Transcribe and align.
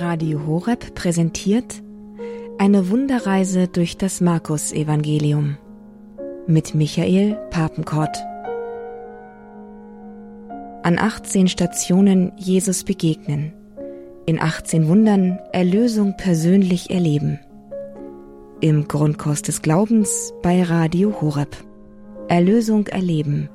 Radio 0.00 0.46
Horeb 0.46 0.94
präsentiert 0.94 1.82
eine 2.56 2.88
Wunderreise 2.88 3.66
durch 3.66 3.96
das 3.96 4.20
Markus-Evangelium 4.20 5.56
mit 6.46 6.76
Michael 6.76 7.34
Papenkort. 7.50 8.16
An 10.84 10.98
18 11.00 11.48
Stationen 11.48 12.30
Jesus 12.36 12.84
begegnen, 12.84 13.52
in 14.24 14.40
18 14.40 14.86
Wundern 14.86 15.40
Erlösung 15.52 16.16
persönlich 16.16 16.90
erleben. 16.90 17.40
Im 18.60 18.86
Grundkurs 18.86 19.42
des 19.42 19.62
Glaubens 19.62 20.32
bei 20.42 20.62
Radio 20.62 21.20
Horeb. 21.20 21.56
Erlösung 22.28 22.86
erleben, 22.86 23.48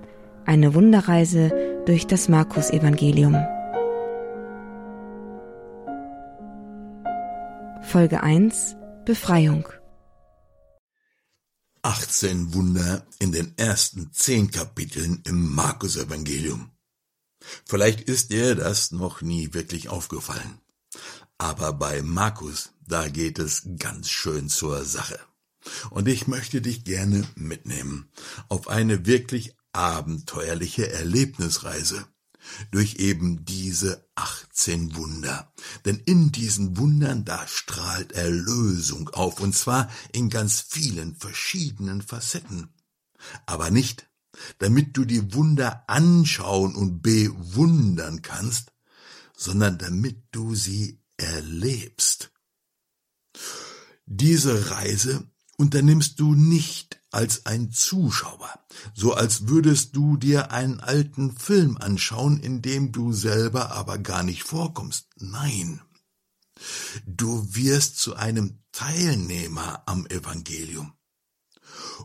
eine 0.43 0.75
Wunderreise 0.75 1.53
durch 1.85 2.05
das 2.05 2.27
Markus-Evangelium. 2.27 3.37
Folge 7.93 8.23
1 8.23 8.75
Befreiung 9.05 9.67
18 11.83 12.55
Wunder 12.55 13.05
in 13.19 13.31
den 13.31 13.55
ersten 13.55 14.11
zehn 14.11 14.49
Kapiteln 14.49 15.21
im 15.27 15.53
Markus-Evangelium. 15.53 16.71
Vielleicht 17.67 18.01
ist 18.01 18.31
dir 18.31 18.55
das 18.55 18.89
noch 18.89 19.21
nie 19.21 19.53
wirklich 19.53 19.89
aufgefallen. 19.89 20.59
Aber 21.37 21.71
bei 21.71 22.01
Markus, 22.01 22.71
da 22.81 23.07
geht 23.09 23.37
es 23.37 23.61
ganz 23.77 24.09
schön 24.09 24.49
zur 24.49 24.83
Sache. 24.85 25.19
Und 25.91 26.07
ich 26.07 26.25
möchte 26.25 26.61
dich 26.61 26.85
gerne 26.85 27.27
mitnehmen 27.35 28.09
auf 28.49 28.69
eine 28.69 29.05
wirklich 29.05 29.55
abenteuerliche 29.71 30.91
Erlebnisreise 30.91 32.07
durch 32.71 32.95
eben 32.95 33.45
diese 33.45 34.07
18 34.15 34.95
Wunder. 34.95 35.53
Denn 35.85 35.97
in 35.97 36.31
diesen 36.31 36.77
Wundern, 36.77 37.25
da 37.25 37.47
strahlt 37.47 38.11
Erlösung 38.11 39.09
auf, 39.09 39.39
und 39.39 39.55
zwar 39.55 39.89
in 40.11 40.29
ganz 40.29 40.61
vielen 40.61 41.15
verschiedenen 41.15 42.01
Facetten. 42.01 42.69
Aber 43.45 43.71
nicht, 43.71 44.09
damit 44.59 44.97
du 44.97 45.05
die 45.05 45.33
Wunder 45.33 45.83
anschauen 45.87 46.75
und 46.75 47.01
bewundern 47.01 48.21
kannst, 48.21 48.71
sondern 49.35 49.77
damit 49.77 50.23
du 50.31 50.55
sie 50.55 51.01
erlebst. 51.17 52.31
Diese 54.05 54.71
Reise 54.71 55.27
unternimmst 55.57 56.19
du 56.19 56.33
nicht 56.33 56.99
als 57.13 57.45
ein 57.45 57.71
Zuschauer, 57.71 58.59
so 58.93 59.13
als 59.13 59.47
würdest 59.47 59.95
du 59.95 60.17
dir 60.17 60.51
einen 60.51 60.79
alten 60.79 61.37
Film 61.37 61.77
anschauen, 61.77 62.39
in 62.39 62.61
dem 62.61 62.91
du 62.91 63.13
selber 63.13 63.71
aber 63.71 63.97
gar 63.97 64.23
nicht 64.23 64.43
vorkommst. 64.43 65.09
Nein. 65.17 65.81
Du 67.05 67.55
wirst 67.55 67.97
zu 67.97 68.15
einem 68.15 68.59
Teilnehmer 68.71 69.83
am 69.85 70.05
Evangelium. 70.07 70.93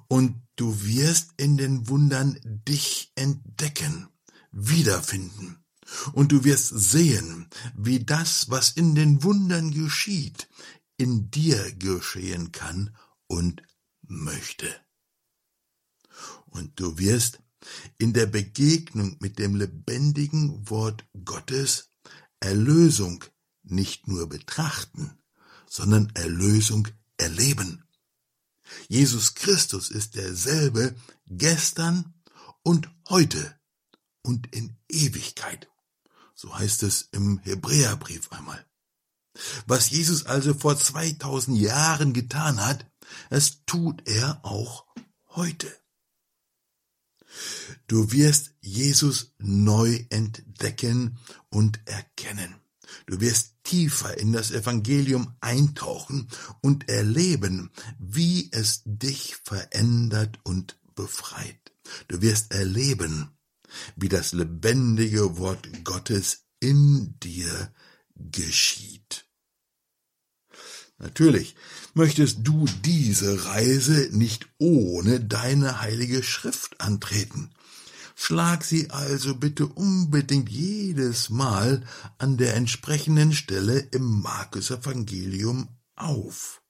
Und 0.09 0.43
du 0.57 0.83
wirst 0.85 1.33
in 1.37 1.57
den 1.57 1.89
Wundern 1.89 2.39
dich 2.43 3.13
entdecken, 3.15 4.09
wiederfinden. 4.53 5.65
Und 6.13 6.33
du 6.33 6.45
wirst 6.45 6.69
sehen, 6.69 7.49
wie 7.75 8.05
das, 8.05 8.51
was 8.51 8.71
in 8.71 8.95
den 8.95 9.23
Wundern 9.23 9.71
geschieht, 9.71 10.49
in 10.99 11.31
dir 11.31 11.73
geschehen 11.75 12.53
kann 12.53 12.95
und 13.27 13.63
möchte. 14.03 14.69
Und 16.47 16.79
du 16.81 16.99
wirst 16.99 17.41
in 17.99 18.13
der 18.13 18.27
Begegnung 18.27 19.17
mit 19.21 19.39
dem 19.39 19.57
lebendigen 19.57 20.69
Wort 20.71 21.05
Gottes 21.25 21.91
Erlösung 22.41 23.25
nicht 23.63 24.09
nur 24.09 24.29
betrachten, 24.29 25.19
sondern 25.67 26.11
Erlösung 26.15 26.89
erleben. 27.17 27.85
Jesus 28.89 29.35
Christus 29.35 29.91
ist 29.91 30.15
derselbe 30.15 30.95
gestern 31.27 32.15
und 32.63 32.89
heute 33.09 33.59
und 34.23 34.55
in 34.55 34.77
Ewigkeit. 34.89 35.69
So 36.35 36.57
heißt 36.57 36.83
es 36.83 37.09
im 37.13 37.39
Hebräerbrief 37.39 38.31
einmal. 38.33 38.65
Was 39.67 39.91
Jesus 39.91 40.27
also 40.27 40.55
vor 40.55 40.79
2000 40.79 41.59
Jahren 41.59 42.13
getan 42.13 42.65
hat, 42.65 42.87
es 43.31 43.65
tut 43.65 44.07
er 44.07 44.45
auch 44.45 44.87
heute. 45.31 45.78
Du 47.87 48.13
wirst 48.13 48.55
Jesus 48.61 49.35
neu 49.39 50.05
entdecken 50.11 51.19
und 51.51 51.81
erkennen. 51.87 52.55
Du 53.07 53.21
wirst 53.21 53.55
tiefer 53.65 54.17
in 54.19 54.33
das 54.33 54.51
Evangelium 54.51 55.35
eintauchen 55.41 56.29
und 56.63 56.89
erleben, 56.89 57.71
wie 57.99 58.49
es 58.53 58.83
dich 58.85 59.37
verändert 59.45 60.39
und 60.43 60.79
befreit. 60.95 61.73
Du 62.09 62.23
wirst 62.23 62.53
erleben, 62.53 63.31
wie 63.97 64.09
das 64.09 64.33
lebendige 64.33 65.37
Wort 65.39 65.69
Gottes 65.85 66.47
in 66.61 67.19
dir 67.21 67.73
geschieht. 68.17 69.28
Natürlich 70.99 71.55
möchtest 71.95 72.39
du 72.43 72.67
diese 72.85 73.47
Reise 73.47 74.09
nicht 74.13 74.49
ohne 74.59 75.21
deine 75.21 75.81
heilige 75.81 76.25
Schrift 76.25 76.81
antreten. 76.81 77.51
Schlag 78.17 78.65
sie 78.65 78.91
also 78.91 79.37
bitte 79.37 79.67
unbedingt 79.67 80.49
jedes 80.49 81.31
Mal 81.31 81.85
an 82.19 82.37
der 82.37 82.57
entsprechenden 82.57 83.33
Stelle 83.33 83.79
im 83.79 84.23
Markus 84.23 84.73
Evangelium 84.73 85.69
auf. 85.95 86.63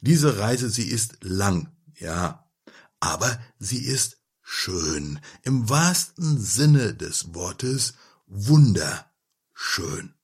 Diese 0.00 0.40
Reise, 0.40 0.68
sie 0.68 0.88
ist 0.88 1.18
lang, 1.20 1.68
ja, 1.94 2.50
aber 2.98 3.38
sie 3.60 3.84
ist 3.84 4.18
schön, 4.42 5.20
im 5.42 5.68
wahrsten 5.68 6.40
Sinne 6.40 6.92
des 6.92 7.34
Wortes 7.34 7.94
wunderschön. 8.26 10.14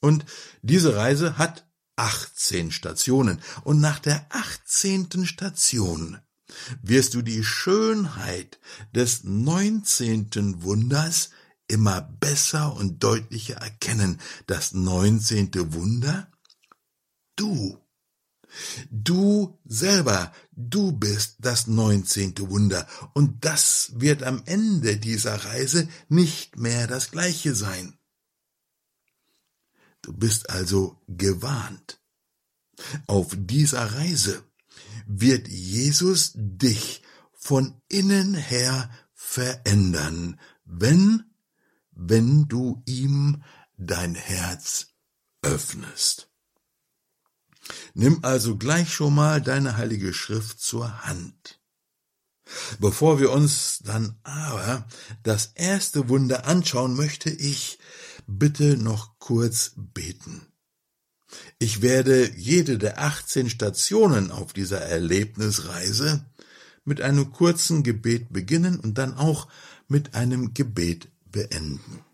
Und 0.00 0.24
diese 0.62 0.96
Reise 0.96 1.36
hat 1.36 1.67
18 1.98 2.70
Stationen. 2.70 3.40
Und 3.64 3.80
nach 3.80 3.98
der 3.98 4.26
18. 4.30 5.26
Station 5.26 6.18
wirst 6.82 7.14
du 7.14 7.22
die 7.22 7.44
Schönheit 7.44 8.58
des 8.94 9.24
19. 9.24 10.62
Wunders 10.62 11.30
immer 11.66 12.00
besser 12.00 12.74
und 12.74 13.02
deutlicher 13.02 13.56
erkennen. 13.56 14.20
Das 14.46 14.72
19. 14.72 15.50
Wunder? 15.74 16.30
Du. 17.36 17.78
Du 18.90 19.60
selber, 19.66 20.32
du 20.52 20.92
bist 20.92 21.36
das 21.40 21.66
19. 21.66 22.34
Wunder. 22.48 22.86
Und 23.12 23.44
das 23.44 23.92
wird 23.96 24.22
am 24.22 24.42
Ende 24.46 24.96
dieser 24.96 25.44
Reise 25.44 25.88
nicht 26.08 26.56
mehr 26.56 26.86
das 26.86 27.10
gleiche 27.10 27.54
sein. 27.54 27.97
Du 30.08 30.14
bist 30.14 30.48
also 30.48 30.98
gewarnt. 31.06 32.00
Auf 33.06 33.36
dieser 33.36 33.92
Reise 33.92 34.42
wird 35.06 35.48
Jesus 35.48 36.32
dich 36.34 37.02
von 37.34 37.78
innen 37.90 38.32
her 38.32 38.90
verändern, 39.12 40.40
wenn, 40.64 41.24
wenn 41.90 42.48
du 42.48 42.82
ihm 42.86 43.42
dein 43.76 44.14
Herz 44.14 44.94
öffnest. 45.42 46.30
Nimm 47.92 48.20
also 48.24 48.56
gleich 48.56 48.90
schon 48.90 49.14
mal 49.14 49.42
deine 49.42 49.76
heilige 49.76 50.14
Schrift 50.14 50.58
zur 50.58 51.04
Hand. 51.04 51.60
Bevor 52.78 53.20
wir 53.20 53.30
uns 53.30 53.80
dann 53.84 54.18
aber 54.22 54.86
das 55.22 55.52
erste 55.54 56.08
Wunder 56.08 56.46
anschauen, 56.46 56.96
möchte 56.96 57.28
ich 57.28 57.78
bitte 58.28 58.76
noch 58.76 59.18
kurz 59.18 59.72
beten. 59.74 60.46
Ich 61.58 61.82
werde 61.82 62.30
jede 62.36 62.78
der 62.78 63.00
18 63.00 63.50
Stationen 63.50 64.30
auf 64.30 64.52
dieser 64.52 64.80
Erlebnisreise 64.80 66.30
mit 66.84 67.00
einem 67.00 67.32
kurzen 67.32 67.82
Gebet 67.82 68.32
beginnen 68.32 68.78
und 68.78 68.96
dann 68.98 69.14
auch 69.14 69.48
mit 69.88 70.14
einem 70.14 70.54
Gebet 70.54 71.08
beenden. 71.24 72.04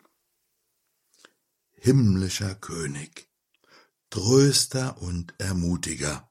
Himmlischer 1.72 2.54
König, 2.54 3.28
Tröster 4.10 5.00
und 5.02 5.34
Ermutiger, 5.38 6.30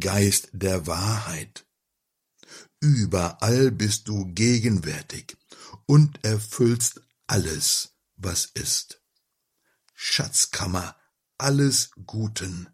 Geist 0.00 0.48
der 0.52 0.86
Wahrheit, 0.86 1.66
überall 2.80 3.70
bist 3.70 4.08
du 4.08 4.26
gegenwärtig 4.32 5.36
und 5.86 6.24
erfüllst 6.24 7.02
alles, 7.26 7.93
was 8.16 8.46
ist. 8.46 9.02
Schatzkammer 9.94 10.96
alles 11.38 11.90
Guten, 12.06 12.68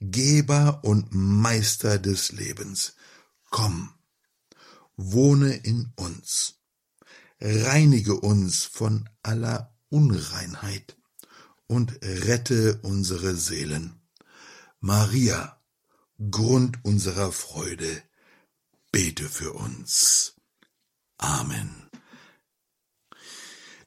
Geber 0.00 0.80
und 0.84 1.08
Meister 1.12 1.98
des 1.98 2.32
Lebens, 2.32 2.94
komm, 3.50 3.94
wohne 4.96 5.54
in 5.54 5.92
uns, 5.96 6.60
reinige 7.40 8.18
uns 8.20 8.64
von 8.64 9.08
aller 9.22 9.76
Unreinheit 9.88 10.96
und 11.66 11.98
rette 12.02 12.80
unsere 12.82 13.36
Seelen. 13.36 14.00
Maria, 14.80 15.60
Grund 16.30 16.82
unserer 16.84 17.30
Freude, 17.30 18.02
bete 18.90 19.28
für 19.28 19.52
uns. 19.52 20.34
Amen. 21.18 21.85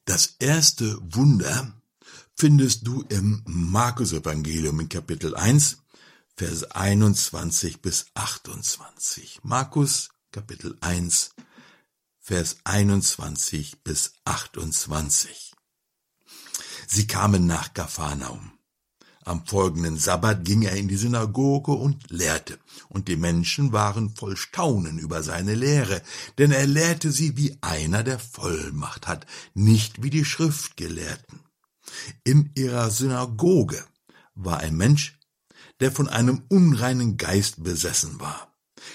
Das 0.09 0.37
erste 0.39 0.97
Wunder 1.13 1.71
findest 2.35 2.87
du 2.87 3.03
im 3.09 3.43
Markus-Evangelium 3.45 4.79
in 4.79 4.89
Kapitel 4.89 5.35
1, 5.35 5.83
Vers 6.35 6.63
21 6.71 7.83
bis 7.83 8.07
28. 8.15 9.41
Markus, 9.43 10.09
Kapitel 10.31 10.75
1, 10.81 11.35
Vers 12.17 12.57
21 12.63 13.83
bis 13.83 14.13
28. 14.25 15.53
Sie 16.87 17.05
kamen 17.05 17.45
nach 17.45 17.75
Gapharnaum. 17.75 18.58
Am 19.29 19.45
folgenden 19.45 19.99
Sabbat 19.99 20.43
ging 20.43 20.63
er 20.63 20.75
in 20.75 20.87
die 20.87 20.97
Synagoge 20.97 21.71
und 21.73 22.09
lehrte, 22.09 22.57
und 22.87 23.07
die 23.07 23.15
Menschen 23.15 23.71
waren 23.71 24.15
voll 24.15 24.35
Staunen 24.35 24.97
über 24.97 25.21
seine 25.21 25.53
Lehre, 25.53 26.01
denn 26.39 26.51
er 26.51 26.65
lehrte 26.65 27.11
sie 27.11 27.37
wie 27.37 27.55
einer, 27.61 28.01
der 28.03 28.17
Vollmacht 28.17 29.07
hat, 29.07 29.27
nicht 29.53 30.01
wie 30.01 30.09
die 30.09 30.25
Schriftgelehrten. 30.25 31.41
In 32.23 32.49
ihrer 32.55 32.89
Synagoge 32.89 33.85
war 34.33 34.61
ein 34.61 34.75
Mensch, 34.75 35.19
der 35.79 35.91
von 35.91 36.09
einem 36.09 36.41
unreinen 36.49 37.17
Geist 37.17 37.63
besessen 37.63 38.19
war. 38.19 38.51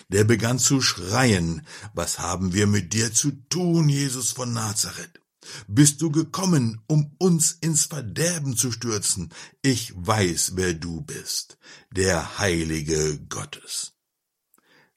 Der 0.09 0.25
begann 0.25 0.59
zu 0.59 0.81
schreien, 0.81 1.65
was 1.93 2.19
haben 2.19 2.53
wir 2.53 2.67
mit 2.67 2.93
dir 2.93 3.15
zu 3.15 3.31
tun, 3.51 3.89
Jesus 3.89 4.33
von 4.33 4.53
Nazareth? 4.53 5.21
Bist 5.67 6.01
du 6.03 6.11
gekommen, 6.11 6.83
um 6.87 7.15
uns 7.19 7.53
ins 7.53 7.85
Verderben 7.85 8.57
zu 8.57 8.73
stürzen? 8.73 9.33
Ich 9.63 9.93
weiß, 9.97 10.53
wer 10.55 10.75
du 10.75 11.01
bist, 11.03 11.59
der 11.91 12.39
Heilige 12.39 13.19
Gottes. 13.29 13.93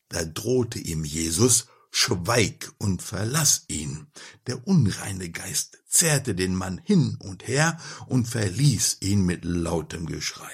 Da 0.10 0.24
drohte 0.24 0.80
ihm 0.80 1.04
Jesus, 1.04 1.68
Schweig 1.90 2.72
und 2.78 3.02
verlass 3.02 3.66
ihn. 3.70 4.08
Der 4.46 4.68
unreine 4.68 5.32
Geist 5.32 5.80
zerrte 5.88 6.36
den 6.36 6.54
Mann 6.54 6.80
hin 6.84 7.18
und 7.20 7.48
her 7.48 7.80
und 8.06 8.28
verließ 8.28 8.98
ihn 9.02 9.26
mit 9.26 9.44
lautem 9.46 10.06
Geschrei. 10.06 10.52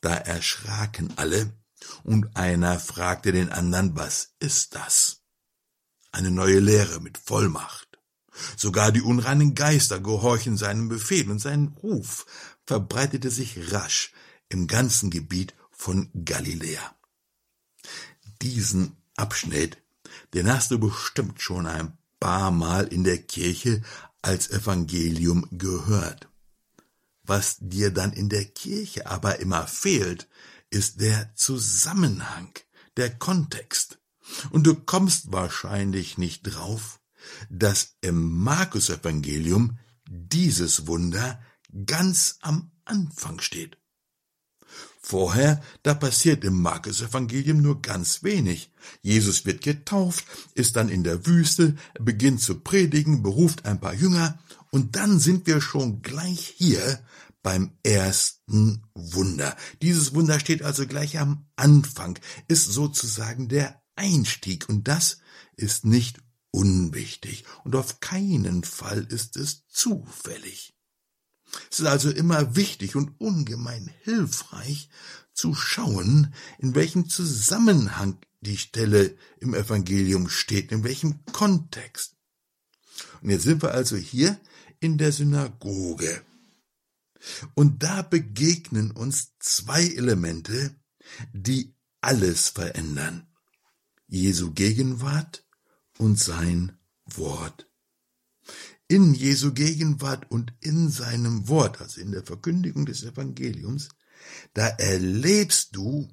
Da 0.00 0.14
erschraken 0.14 1.12
alle, 1.16 1.52
und 2.04 2.36
einer 2.36 2.78
fragte 2.78 3.32
den 3.32 3.50
anderen, 3.50 3.96
was 3.96 4.34
ist 4.38 4.74
das? 4.74 5.22
Eine 6.12 6.30
neue 6.30 6.60
Lehre 6.60 7.00
mit 7.00 7.18
Vollmacht. 7.18 7.87
Sogar 8.56 8.92
die 8.92 9.02
unreinen 9.02 9.54
Geister 9.54 10.00
gehorchen 10.00 10.56
seinem 10.56 10.88
Befehl 10.88 11.30
und 11.30 11.38
sein 11.38 11.68
Ruf 11.82 12.26
verbreitete 12.64 13.30
sich 13.30 13.72
rasch 13.72 14.12
im 14.48 14.66
ganzen 14.66 15.10
Gebiet 15.10 15.54
von 15.70 16.10
Galiläa. 16.24 16.94
Diesen 18.42 18.96
Abschnitt, 19.16 19.78
den 20.34 20.52
hast 20.52 20.70
du 20.70 20.78
bestimmt 20.78 21.40
schon 21.40 21.66
ein 21.66 21.96
paar 22.20 22.50
Mal 22.50 22.86
in 22.86 23.04
der 23.04 23.18
Kirche 23.18 23.82
als 24.22 24.50
Evangelium 24.50 25.46
gehört. 25.50 26.28
Was 27.22 27.56
dir 27.60 27.90
dann 27.90 28.12
in 28.12 28.28
der 28.28 28.44
Kirche 28.44 29.06
aber 29.06 29.38
immer 29.40 29.66
fehlt, 29.66 30.28
ist 30.70 31.00
der 31.00 31.34
Zusammenhang, 31.34 32.52
der 32.96 33.16
Kontext. 33.16 33.98
Und 34.50 34.66
du 34.66 34.74
kommst 34.74 35.32
wahrscheinlich 35.32 36.18
nicht 36.18 36.42
drauf, 36.42 37.00
dass 37.50 37.96
im 38.00 38.38
Markus-Evangelium 38.42 39.78
dieses 40.08 40.86
Wunder 40.86 41.40
ganz 41.86 42.38
am 42.40 42.70
Anfang 42.84 43.40
steht. 43.40 43.78
Vorher, 45.00 45.62
da 45.82 45.94
passiert 45.94 46.44
im 46.44 46.60
Markus-Evangelium 46.60 47.62
nur 47.62 47.80
ganz 47.80 48.22
wenig. 48.22 48.72
Jesus 49.00 49.46
wird 49.46 49.62
getauft, 49.62 50.26
ist 50.54 50.76
dann 50.76 50.90
in 50.90 51.02
der 51.02 51.26
Wüste, 51.26 51.76
beginnt 51.98 52.42
zu 52.42 52.60
predigen, 52.60 53.22
beruft 53.22 53.64
ein 53.64 53.80
paar 53.80 53.94
Jünger, 53.94 54.38
und 54.70 54.96
dann 54.96 55.18
sind 55.18 55.46
wir 55.46 55.62
schon 55.62 56.02
gleich 56.02 56.52
hier 56.56 57.00
beim 57.42 57.72
ersten 57.82 58.82
Wunder. 58.92 59.56
Dieses 59.80 60.14
Wunder 60.14 60.38
steht 60.40 60.62
also 60.62 60.86
gleich 60.86 61.18
am 61.18 61.46
Anfang, 61.56 62.18
ist 62.48 62.66
sozusagen 62.66 63.48
der 63.48 63.80
Einstieg, 63.96 64.68
und 64.68 64.88
das 64.88 65.20
ist 65.56 65.86
nicht 65.86 66.20
unwichtig 66.50 67.44
und 67.64 67.76
auf 67.76 68.00
keinen 68.00 68.64
Fall 68.64 69.04
ist 69.04 69.36
es 69.36 69.66
zufällig. 69.66 70.74
Es 71.70 71.80
ist 71.80 71.86
also 71.86 72.10
immer 72.10 72.56
wichtig 72.56 72.96
und 72.96 73.20
ungemein 73.20 73.90
hilfreich 74.02 74.90
zu 75.32 75.54
schauen, 75.54 76.34
in 76.58 76.74
welchem 76.74 77.08
Zusammenhang 77.08 78.18
die 78.40 78.58
Stelle 78.58 79.16
im 79.40 79.54
Evangelium 79.54 80.28
steht, 80.28 80.72
in 80.72 80.84
welchem 80.84 81.24
Kontext. 81.26 82.16
Und 83.22 83.30
jetzt 83.30 83.44
sind 83.44 83.62
wir 83.62 83.72
also 83.72 83.96
hier 83.96 84.38
in 84.80 84.98
der 84.98 85.12
Synagoge. 85.12 86.22
Und 87.54 87.82
da 87.82 88.02
begegnen 88.02 88.90
uns 88.90 89.32
zwei 89.38 89.84
Elemente, 89.84 90.74
die 91.32 91.74
alles 92.00 92.48
verändern. 92.50 93.26
Jesu 94.06 94.52
Gegenwart 94.52 95.44
und 95.98 96.18
sein 96.18 96.78
Wort. 97.04 97.68
In 98.88 99.12
Jesu 99.12 99.52
Gegenwart 99.52 100.30
und 100.30 100.54
in 100.60 100.88
seinem 100.88 101.48
Wort, 101.48 101.80
also 101.80 102.00
in 102.00 102.12
der 102.12 102.24
Verkündigung 102.24 102.86
des 102.86 103.02
Evangeliums, 103.02 103.90
da 104.54 104.66
erlebst 104.66 105.76
du 105.76 106.08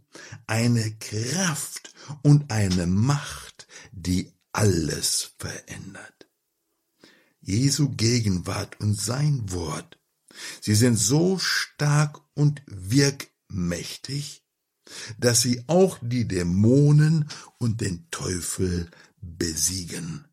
eine 0.46 0.96
Kraft 0.98 1.94
und 2.22 2.52
eine 2.52 2.86
Macht, 2.86 3.68
die 3.92 4.34
alles 4.52 5.32
verändert. 5.38 6.30
Jesu 7.42 7.90
Gegenwart 7.90 8.80
und 8.80 9.00
sein 9.00 9.52
Wort, 9.52 10.00
sie 10.62 10.76
sind 10.76 10.98
so 10.98 11.38
stark 11.38 12.20
und 12.34 12.62
wirkmächtig, 12.66 14.44
dass 15.18 15.42
sie 15.42 15.64
auch 15.68 15.98
die 16.02 16.28
Dämonen 16.28 17.30
und 17.60 17.82
den 17.82 18.10
Teufel 18.12 18.90
besiegen. 19.38 20.26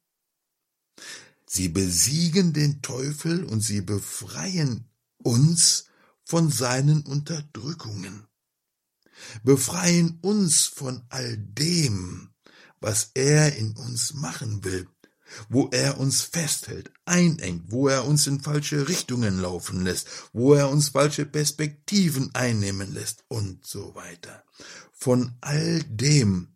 Sie 1.46 1.68
besiegen 1.68 2.52
den 2.52 2.80
Teufel 2.82 3.44
und 3.44 3.60
sie 3.60 3.82
befreien 3.82 4.88
uns 5.22 5.84
von 6.24 6.50
seinen 6.50 7.02
Unterdrückungen, 7.02 8.26
befreien 9.42 10.18
uns 10.22 10.64
von 10.64 11.04
all 11.10 11.36
dem, 11.36 12.30
was 12.80 13.10
er 13.14 13.56
in 13.56 13.76
uns 13.76 14.14
machen 14.14 14.64
will, 14.64 14.88
wo 15.48 15.68
er 15.68 15.98
uns 15.98 16.22
festhält, 16.22 16.90
einengt, 17.04 17.70
wo 17.70 17.88
er 17.88 18.06
uns 18.06 18.26
in 18.26 18.40
falsche 18.40 18.88
Richtungen 18.88 19.38
laufen 19.38 19.84
lässt, 19.84 20.08
wo 20.32 20.54
er 20.54 20.70
uns 20.70 20.90
falsche 20.90 21.26
Perspektiven 21.26 22.34
einnehmen 22.34 22.92
lässt 22.92 23.24
und 23.28 23.66
so 23.66 23.94
weiter. 23.94 24.44
Von 24.92 25.36
all 25.40 25.82
dem 25.84 26.54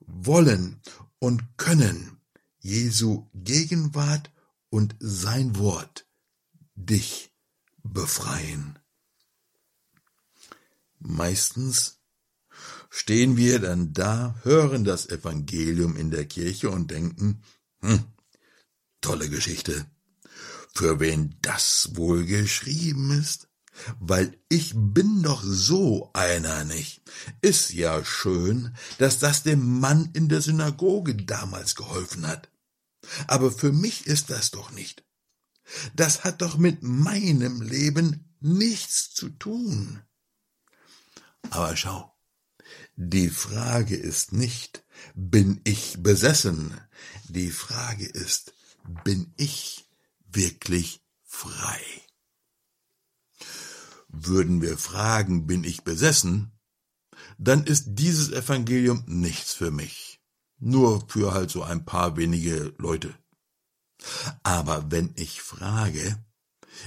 wollen 0.00 0.80
und 1.18 1.56
können 1.56 2.20
Jesu 2.58 3.28
Gegenwart 3.34 4.30
und 4.70 4.96
sein 4.98 5.56
Wort 5.56 6.06
dich 6.74 7.32
befreien. 7.82 8.78
Meistens 10.98 12.00
stehen 12.90 13.36
wir 13.36 13.58
dann 13.58 13.92
da, 13.92 14.34
hören 14.42 14.84
das 14.84 15.08
Evangelium 15.08 15.96
in 15.96 16.10
der 16.10 16.24
Kirche 16.24 16.70
und 16.70 16.90
denken, 16.90 17.42
hm, 17.80 18.04
tolle 19.00 19.28
Geschichte. 19.28 19.86
Für 20.74 20.98
wen 21.00 21.36
das 21.42 21.90
wohl 21.94 22.24
geschrieben 22.24 23.10
ist? 23.12 23.48
Weil 24.00 24.38
ich 24.48 24.72
bin 24.74 25.22
doch 25.22 25.42
so 25.44 26.10
einer 26.12 26.64
nicht. 26.64 27.02
Ist 27.40 27.72
ja 27.72 28.04
schön, 28.04 28.74
dass 28.98 29.18
das 29.18 29.42
dem 29.42 29.80
Mann 29.80 30.10
in 30.12 30.28
der 30.28 30.40
Synagoge 30.40 31.14
damals 31.14 31.74
geholfen 31.74 32.26
hat. 32.26 32.50
Aber 33.26 33.50
für 33.50 33.72
mich 33.72 34.06
ist 34.06 34.30
das 34.30 34.50
doch 34.50 34.70
nicht. 34.70 35.04
Das 35.94 36.24
hat 36.24 36.42
doch 36.42 36.56
mit 36.56 36.82
meinem 36.82 37.62
Leben 37.62 38.34
nichts 38.40 39.12
zu 39.12 39.30
tun. 39.30 40.02
Aber 41.50 41.76
schau, 41.76 42.12
die 42.96 43.28
Frage 43.28 43.96
ist 43.96 44.32
nicht, 44.32 44.84
bin 45.14 45.60
ich 45.64 46.02
besessen? 46.02 46.78
Die 47.28 47.50
Frage 47.50 48.06
ist, 48.06 48.52
bin 49.04 49.32
ich 49.36 49.88
wirklich 50.30 51.02
frei? 51.24 51.80
Würden 54.16 54.62
wir 54.62 54.78
fragen, 54.78 55.46
bin 55.46 55.64
ich 55.64 55.84
besessen, 55.84 56.52
dann 57.38 57.64
ist 57.64 57.84
dieses 57.94 58.30
Evangelium 58.30 59.04
nichts 59.06 59.54
für 59.54 59.70
mich. 59.70 60.20
Nur 60.58 61.06
für 61.08 61.32
halt 61.32 61.50
so 61.50 61.62
ein 61.62 61.84
paar 61.84 62.16
wenige 62.16 62.74
Leute. 62.78 63.14
Aber 64.42 64.90
wenn 64.90 65.12
ich 65.16 65.42
frage, 65.42 66.24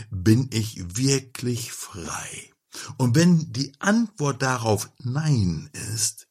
bin 0.10 0.50
ich 0.51 0.98
wirklich 0.98 1.72
frei? 1.72 2.51
Und 2.98 3.15
wenn 3.15 3.51
die 3.51 3.74
Antwort 3.79 4.41
darauf 4.41 4.91
Nein 5.00 5.69
ist, 5.93 6.27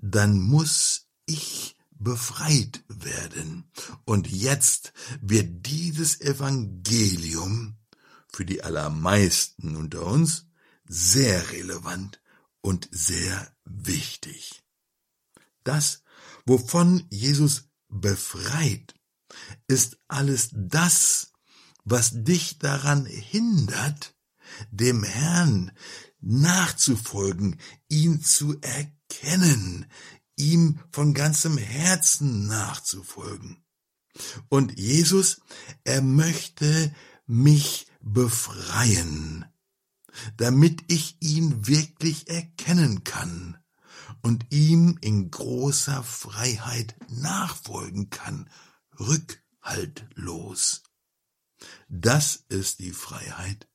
dann 0.00 0.40
muss 0.40 1.08
ich 1.26 1.76
befreit 1.90 2.82
werden. 2.88 3.70
Und 4.04 4.28
jetzt 4.28 4.92
wird 5.20 5.66
dieses 5.66 6.20
Evangelium 6.20 7.76
für 8.32 8.44
die 8.44 8.62
allermeisten 8.62 9.76
unter 9.76 10.06
uns 10.06 10.46
sehr 10.86 11.52
relevant 11.52 12.20
und 12.60 12.88
sehr 12.90 13.54
wichtig. 13.64 14.62
Das, 15.64 16.02
wovon 16.46 17.06
Jesus 17.10 17.68
befreit, 17.88 18.94
ist 19.68 19.98
alles 20.08 20.50
das, 20.52 21.32
was 21.84 22.10
dich 22.12 22.58
daran 22.58 23.06
hindert, 23.06 24.14
dem 24.70 25.04
Herrn 25.04 25.72
nachzufolgen, 26.20 27.60
ihn 27.88 28.22
zu 28.22 28.60
erkennen, 28.60 29.86
ihm 30.36 30.80
von 30.92 31.14
ganzem 31.14 31.56
Herzen 31.56 32.46
nachzufolgen. 32.46 33.64
Und 34.48 34.78
Jesus, 34.78 35.40
er 35.84 36.02
möchte 36.02 36.94
mich 37.26 37.86
befreien, 38.00 39.44
damit 40.36 40.82
ich 40.88 41.16
ihn 41.20 41.66
wirklich 41.66 42.28
erkennen 42.28 43.04
kann 43.04 43.58
und 44.22 44.46
ihm 44.50 44.98
in 45.00 45.30
großer 45.30 46.02
Freiheit 46.02 46.96
nachfolgen 47.08 48.10
kann, 48.10 48.50
rückhaltlos. 48.98 50.82
Das 51.88 52.44
ist 52.48 52.80
die 52.80 52.92
Freiheit, 52.92 53.68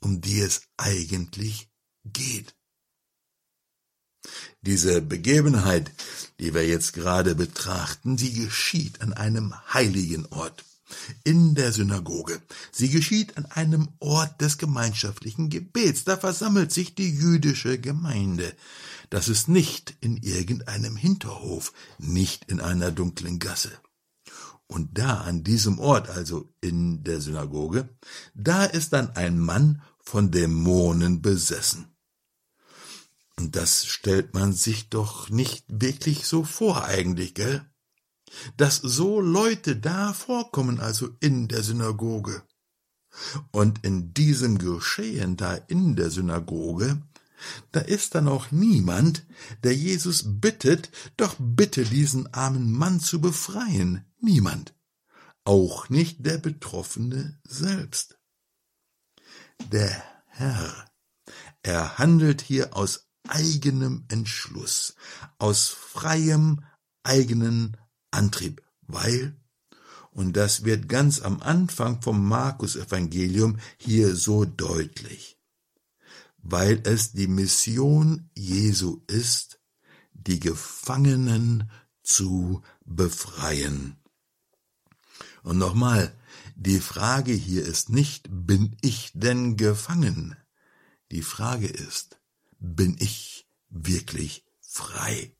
um 0.00 0.20
die 0.20 0.40
es 0.40 0.62
eigentlich 0.76 1.70
geht. 2.04 2.56
Diese 4.60 5.00
Begebenheit, 5.00 5.90
die 6.38 6.52
wir 6.52 6.66
jetzt 6.66 6.92
gerade 6.92 7.34
betrachten, 7.34 8.16
die 8.16 8.32
geschieht 8.34 9.00
an 9.00 9.14
einem 9.14 9.54
heiligen 9.72 10.26
Ort, 10.26 10.64
in 11.24 11.54
der 11.54 11.72
Synagoge. 11.72 12.40
Sie 12.72 12.88
geschieht 12.88 13.36
an 13.36 13.46
einem 13.46 13.88
Ort 13.98 14.40
des 14.40 14.58
gemeinschaftlichen 14.58 15.50
Gebets. 15.50 16.04
Da 16.04 16.16
versammelt 16.16 16.72
sich 16.72 16.94
die 16.94 17.10
jüdische 17.10 17.78
Gemeinde. 17.78 18.54
Das 19.10 19.28
ist 19.28 19.48
nicht 19.48 19.96
in 20.00 20.16
irgendeinem 20.16 20.96
Hinterhof, 20.96 21.72
nicht 21.98 22.50
in 22.50 22.60
einer 22.60 22.92
dunklen 22.92 23.38
Gasse. 23.38 23.72
Und 24.66 24.98
da 24.98 25.22
an 25.22 25.42
diesem 25.42 25.80
Ort, 25.80 26.08
also 26.10 26.52
in 26.60 27.02
der 27.02 27.20
Synagoge, 27.20 27.88
da 28.34 28.64
ist 28.64 28.92
dann 28.92 29.16
ein 29.16 29.38
Mann 29.38 29.82
von 29.98 30.30
Dämonen 30.30 31.22
besessen. 31.22 31.86
Und 33.36 33.56
das 33.56 33.86
stellt 33.86 34.34
man 34.34 34.52
sich 34.52 34.90
doch 34.90 35.28
nicht 35.30 35.64
wirklich 35.68 36.26
so 36.26 36.44
vor 36.44 36.84
eigentlich, 36.84 37.34
gell? 37.34 37.64
Dass 38.56 38.76
so 38.76 39.20
Leute 39.20 39.76
da 39.76 40.12
vorkommen, 40.12 40.80
also 40.80 41.10
in 41.20 41.48
der 41.48 41.62
Synagoge. 41.62 42.42
Und 43.50 43.84
in 43.84 44.14
diesem 44.14 44.58
Geschehen 44.58 45.36
da 45.36 45.54
in 45.54 45.96
der 45.96 46.10
Synagoge, 46.10 47.02
da 47.72 47.80
ist 47.80 48.14
dann 48.14 48.28
auch 48.28 48.50
niemand, 48.50 49.26
der 49.62 49.74
Jesus 49.74 50.24
bittet, 50.26 50.90
doch 51.16 51.36
bitte 51.38 51.84
diesen 51.84 52.32
armen 52.32 52.70
Mann 52.72 53.00
zu 53.00 53.20
befreien. 53.20 54.04
Niemand. 54.20 54.74
Auch 55.44 55.88
nicht 55.88 56.24
der 56.26 56.38
Betroffene 56.38 57.40
selbst. 57.44 58.18
Der 59.72 60.02
Herr, 60.26 60.90
er 61.62 61.98
handelt 61.98 62.40
hier 62.42 62.76
aus 62.76 63.08
eigenem 63.26 64.04
Entschluss, 64.08 64.94
aus 65.38 65.68
freiem 65.68 66.64
eigenen 67.02 67.76
Antrieb, 68.10 68.62
weil, 68.82 69.36
und 70.12 70.36
das 70.36 70.64
wird 70.64 70.88
ganz 70.88 71.20
am 71.20 71.40
Anfang 71.40 72.02
vom 72.02 72.26
Markus 72.26 72.76
Evangelium 72.76 73.58
hier 73.78 74.16
so 74.16 74.44
deutlich, 74.44 75.38
weil 76.38 76.80
es 76.84 77.12
die 77.12 77.28
Mission 77.28 78.30
Jesu 78.34 79.02
ist, 79.06 79.60
die 80.12 80.40
Gefangenen 80.40 81.70
zu 82.02 82.62
befreien. 82.84 83.96
Und 85.42 85.58
nochmal, 85.58 86.14
die 86.56 86.80
Frage 86.80 87.32
hier 87.32 87.64
ist 87.64 87.88
nicht, 87.88 88.28
bin 88.30 88.76
ich 88.82 89.12
denn 89.14 89.56
gefangen? 89.56 90.36
Die 91.10 91.22
Frage 91.22 91.66
ist, 91.66 92.20
bin 92.58 92.96
ich 92.98 93.48
wirklich 93.70 94.44
frei. 94.60 95.34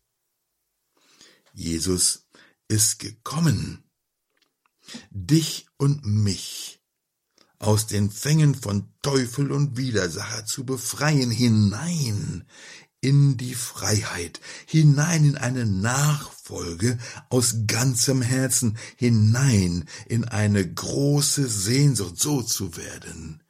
Jesus 1.52 2.26
ist 2.70 3.00
gekommen, 3.00 3.82
dich 5.10 5.66
und 5.76 6.06
mich 6.06 6.80
aus 7.58 7.88
den 7.88 8.10
Fängen 8.10 8.54
von 8.54 8.92
Teufel 9.02 9.50
und 9.50 9.76
Widersacher 9.76 10.46
zu 10.46 10.64
befreien, 10.64 11.32
hinein 11.32 12.46
in 13.00 13.36
die 13.36 13.56
Freiheit, 13.56 14.40
hinein 14.66 15.24
in 15.24 15.36
eine 15.36 15.66
Nachfolge 15.66 16.98
aus 17.28 17.56
ganzem 17.66 18.22
Herzen, 18.22 18.78
hinein 18.96 19.88
in 20.06 20.24
eine 20.24 20.72
große 20.72 21.48
Sehnsucht, 21.48 22.20
so 22.20 22.40
zu 22.40 22.76
werden, 22.76 23.42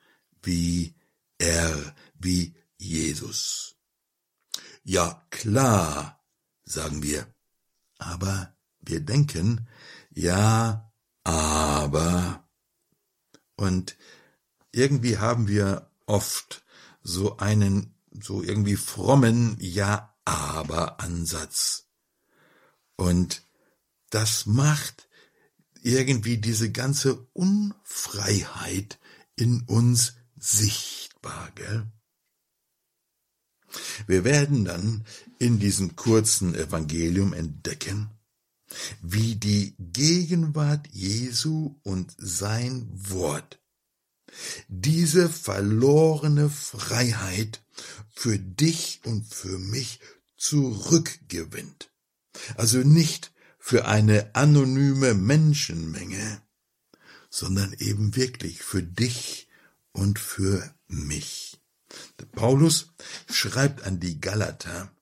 wie 0.43 0.95
er, 1.39 1.95
wie 2.15 2.55
Jesus. 2.79 3.77
Ja, 4.83 5.27
klar, 5.29 6.25
sagen 6.65 7.03
wir. 7.03 7.27
Aber 7.99 8.57
wir 8.81 9.01
denken, 9.01 9.69
ja, 10.13 10.93
aber. 11.25 12.49
Und 13.57 13.97
irgendwie 14.73 15.19
haben 15.19 15.49
wir 15.49 15.91
oft 16.07 16.65
so 17.03 17.37
einen, 17.39 17.95
so 18.11 18.43
irgendwie 18.43 18.77
frommen 18.77 19.57
Ja, 19.61 20.15
aber 20.25 21.01
Ansatz. 21.01 21.89
Und 22.97 23.47
das 24.11 24.47
macht 24.47 25.09
irgendwie 25.83 26.39
diese 26.39 26.71
ganze 26.71 27.27
Unfreiheit 27.33 28.99
in 29.37 29.63
uns 29.63 30.15
sichtbar, 30.37 31.51
gell? 31.55 31.87
Wir 34.07 34.25
werden 34.25 34.65
dann 34.65 35.07
in 35.39 35.59
diesem 35.59 35.97
kurzen 35.97 36.55
Evangelium 36.55 37.33
entdecken, 37.33 38.11
wie 39.03 39.37
die 39.37 39.75
Gegenwart 39.79 40.89
Jesu 40.93 41.77
und 41.83 42.15
sein 42.19 42.89
Wort 42.93 43.61
diese 44.69 45.29
verlorene 45.29 46.51
Freiheit 46.51 47.63
für 48.15 48.39
dich 48.39 49.01
und 49.05 49.33
für 49.33 49.59
mich 49.59 50.01
zurückgewinnt. 50.37 51.91
Also 52.57 52.79
nicht 52.79 53.33
für 53.59 53.87
eine 53.87 54.35
anonyme 54.35 55.15
Menschenmenge, 55.15 56.43
sondern 57.29 57.73
eben 57.75 58.17
wirklich 58.17 58.63
für 58.63 58.83
dich 58.83 59.49
und 59.93 60.19
für 60.19 60.75
mich. 60.89 61.61
Paulus 62.33 62.93
schreibt 63.31 63.83
an 63.83 64.01
die 64.01 64.21
Galater, 64.21 64.93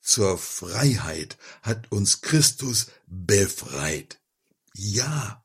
zur 0.00 0.38
Freiheit 0.38 1.38
hat 1.62 1.90
uns 1.92 2.20
Christus 2.20 2.88
befreit. 3.06 4.20
Ja, 4.74 5.44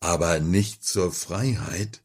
aber 0.00 0.40
nicht 0.40 0.84
zur 0.84 1.12
Freiheit, 1.12 2.02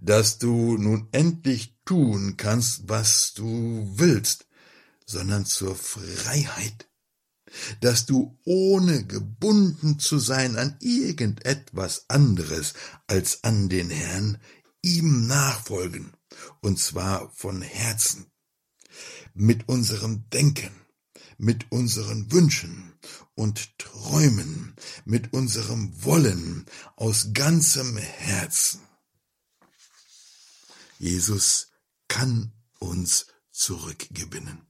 dass 0.00 0.38
du 0.38 0.76
nun 0.76 1.08
endlich 1.12 1.76
tun 1.84 2.36
kannst, 2.36 2.88
was 2.88 3.32
du 3.34 3.92
willst, 3.96 4.46
sondern 5.06 5.46
zur 5.46 5.76
Freiheit, 5.76 6.88
dass 7.80 8.06
du 8.06 8.38
ohne 8.44 9.06
gebunden 9.06 9.98
zu 9.98 10.18
sein 10.18 10.56
an 10.56 10.76
irgendetwas 10.80 12.06
anderes 12.08 12.74
als 13.06 13.44
an 13.44 13.68
den 13.68 13.90
Herrn 13.90 14.38
ihm 14.82 15.26
nachfolgen 15.26 16.12
und 16.60 16.78
zwar 16.78 17.30
von 17.30 17.62
Herzen, 17.62 18.31
mit 19.34 19.68
unserem 19.68 20.28
Denken, 20.30 20.72
mit 21.38 21.70
unseren 21.70 22.30
Wünschen 22.32 22.92
und 23.34 23.78
Träumen, 23.78 24.74
mit 25.04 25.32
unserem 25.32 26.04
Wollen 26.04 26.66
aus 26.96 27.30
ganzem 27.32 27.96
Herzen. 27.96 28.80
Jesus 30.98 31.68
kann 32.08 32.52
uns 32.78 33.26
zurückgewinnen. 33.50 34.66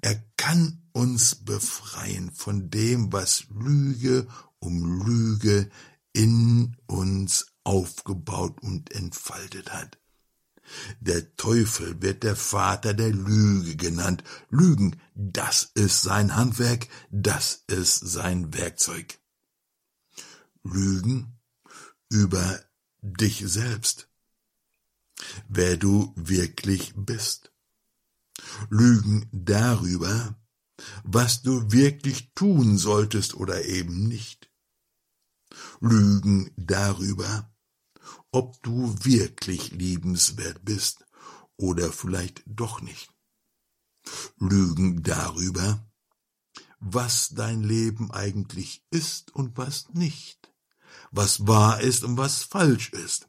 Er 0.00 0.16
kann 0.36 0.82
uns 0.92 1.36
befreien 1.36 2.32
von 2.32 2.70
dem, 2.70 3.12
was 3.12 3.44
Lüge 3.48 4.26
um 4.58 5.04
Lüge 5.04 5.70
in 6.12 6.76
uns 6.86 7.46
aufgebaut 7.64 8.60
und 8.62 8.92
entfaltet 8.92 9.72
hat. 9.72 10.01
Der 11.00 11.34
Teufel 11.36 12.00
wird 12.00 12.22
der 12.22 12.36
Vater 12.36 12.94
der 12.94 13.10
Lüge 13.10 13.76
genannt. 13.76 14.24
Lügen, 14.48 15.00
das 15.14 15.70
ist 15.74 16.02
sein 16.02 16.36
Handwerk, 16.36 16.88
das 17.10 17.64
ist 17.66 17.96
sein 17.98 18.54
Werkzeug. 18.54 19.18
Lügen 20.62 21.38
über 22.08 22.60
dich 23.00 23.42
selbst, 23.46 24.08
wer 25.48 25.76
du 25.76 26.12
wirklich 26.16 26.92
bist. 26.94 27.52
Lügen 28.70 29.28
darüber, 29.32 30.36
was 31.04 31.42
du 31.42 31.72
wirklich 31.72 32.32
tun 32.34 32.78
solltest 32.78 33.34
oder 33.34 33.64
eben 33.64 34.08
nicht. 34.08 34.50
Lügen 35.80 36.50
darüber, 36.56 37.51
ob 38.30 38.62
du 38.62 38.94
wirklich 39.04 39.70
liebenswert 39.72 40.64
bist 40.64 41.06
oder 41.56 41.92
vielleicht 41.92 42.42
doch 42.46 42.80
nicht. 42.80 43.10
Lügen 44.38 45.02
darüber, 45.02 45.86
was 46.80 47.30
dein 47.30 47.62
Leben 47.62 48.10
eigentlich 48.10 48.84
ist 48.90 49.34
und 49.34 49.56
was 49.56 49.88
nicht, 49.90 50.52
was 51.10 51.46
wahr 51.46 51.80
ist 51.80 52.02
und 52.02 52.16
was 52.16 52.42
falsch 52.42 52.90
ist. 52.92 53.28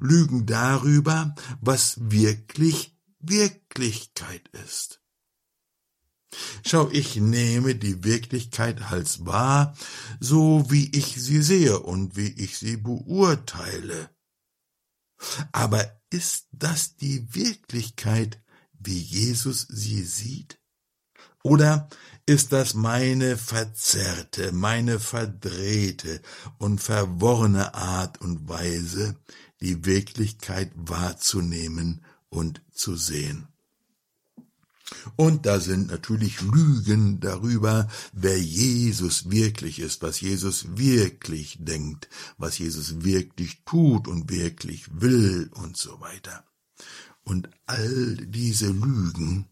Lügen 0.00 0.46
darüber, 0.46 1.34
was 1.60 1.96
wirklich 1.98 2.96
Wirklichkeit 3.18 4.48
ist. 4.64 5.00
Schau, 6.66 6.90
ich 6.90 7.16
nehme 7.16 7.74
die 7.74 8.04
Wirklichkeit 8.04 8.82
als 8.90 9.24
wahr, 9.24 9.76
so 10.20 10.70
wie 10.70 10.90
ich 10.96 11.14
sie 11.22 11.42
sehe 11.42 11.78
und 11.80 12.16
wie 12.16 12.28
ich 12.28 12.58
sie 12.58 12.76
beurteile. 12.76 14.10
Aber 15.52 16.00
ist 16.10 16.48
das 16.52 16.96
die 16.96 17.34
Wirklichkeit, 17.34 18.42
wie 18.78 18.98
Jesus 18.98 19.66
sie 19.68 20.02
sieht? 20.02 20.60
Oder 21.42 21.88
ist 22.26 22.52
das 22.52 22.74
meine 22.74 23.36
verzerrte, 23.36 24.50
meine 24.52 24.98
verdrehte 24.98 26.20
und 26.58 26.80
verworrene 26.80 27.74
Art 27.74 28.20
und 28.20 28.48
Weise, 28.48 29.16
die 29.60 29.84
Wirklichkeit 29.84 30.72
wahrzunehmen 30.74 32.04
und 32.28 32.62
zu 32.72 32.96
sehen? 32.96 33.46
Und 35.16 35.46
da 35.46 35.60
sind 35.60 35.88
natürlich 35.88 36.40
Lügen 36.40 37.20
darüber, 37.20 37.88
wer 38.12 38.40
Jesus 38.40 39.30
wirklich 39.30 39.78
ist, 39.78 40.02
was 40.02 40.20
Jesus 40.20 40.76
wirklich 40.76 41.58
denkt, 41.60 42.08
was 42.38 42.58
Jesus 42.58 43.04
wirklich 43.04 43.62
tut 43.64 44.08
und 44.08 44.30
wirklich 44.30 44.86
will 45.00 45.50
und 45.54 45.76
so 45.76 46.00
weiter. 46.00 46.44
Und 47.24 47.48
all 47.66 48.16
diese 48.26 48.70
Lügen, 48.70 49.48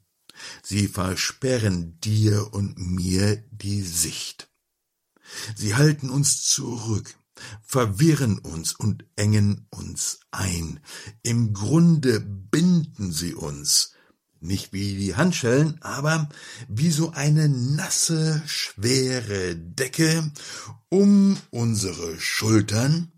sie 0.62 0.88
versperren 0.88 1.98
dir 2.00 2.52
und 2.52 2.78
mir 2.78 3.42
die 3.50 3.82
Sicht. 3.82 4.48
Sie 5.56 5.74
halten 5.74 6.10
uns 6.10 6.42
zurück, 6.42 7.16
verwirren 7.62 8.38
uns 8.38 8.72
und 8.72 9.04
engen 9.16 9.66
uns 9.70 10.20
ein. 10.30 10.80
Im 11.22 11.52
Grunde 11.52 12.20
binden 12.20 13.12
sie 13.12 13.34
uns, 13.34 13.92
nicht 14.44 14.72
wie 14.72 14.96
die 14.96 15.16
Handschellen, 15.16 15.80
aber 15.82 16.28
wie 16.68 16.90
so 16.90 17.12
eine 17.12 17.48
nasse, 17.48 18.42
schwere 18.46 19.56
Decke 19.56 20.30
um 20.88 21.36
unsere 21.50 22.20
Schultern, 22.20 23.12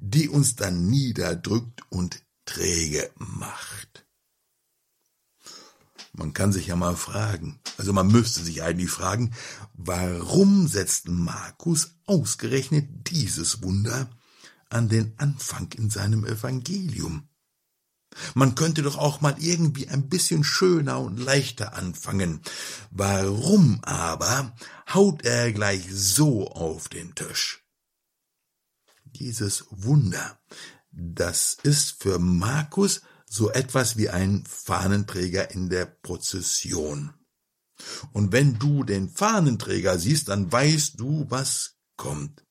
die 0.00 0.28
uns 0.28 0.56
dann 0.56 0.86
niederdrückt 0.88 1.82
und 1.90 2.22
träge 2.46 3.10
macht. 3.16 4.06
Man 6.12 6.32
kann 6.32 6.52
sich 6.52 6.68
ja 6.68 6.76
mal 6.76 6.96
fragen, 6.96 7.60
also 7.76 7.92
man 7.92 8.06
müsste 8.06 8.42
sich 8.42 8.62
eigentlich 8.62 8.90
fragen, 8.90 9.34
warum 9.72 10.68
setzt 10.68 11.08
Markus 11.08 11.96
ausgerechnet 12.06 13.10
dieses 13.10 13.62
Wunder 13.62 14.08
an 14.70 14.88
den 14.88 15.14
Anfang 15.18 15.72
in 15.72 15.90
seinem 15.90 16.24
Evangelium? 16.24 17.28
Man 18.34 18.54
könnte 18.54 18.82
doch 18.82 18.96
auch 18.96 19.20
mal 19.20 19.36
irgendwie 19.38 19.88
ein 19.88 20.08
bisschen 20.08 20.44
schöner 20.44 21.00
und 21.00 21.18
leichter 21.18 21.74
anfangen. 21.74 22.40
Warum 22.90 23.80
aber 23.82 24.54
haut 24.92 25.24
er 25.24 25.52
gleich 25.52 25.84
so 25.90 26.48
auf 26.48 26.88
den 26.88 27.14
Tisch? 27.14 27.64
Dieses 29.04 29.64
Wunder, 29.70 30.38
das 30.90 31.56
ist 31.62 32.02
für 32.02 32.18
Markus 32.18 33.02
so 33.26 33.50
etwas 33.50 33.96
wie 33.96 34.10
ein 34.10 34.44
Fahnenträger 34.46 35.50
in 35.50 35.68
der 35.68 35.86
Prozession. 35.86 37.12
Und 38.12 38.32
wenn 38.32 38.58
du 38.58 38.84
den 38.84 39.08
Fahnenträger 39.08 39.98
siehst, 39.98 40.28
dann 40.28 40.50
weißt 40.50 41.00
du, 41.00 41.26
was 41.28 41.76
kommt. 41.96 42.44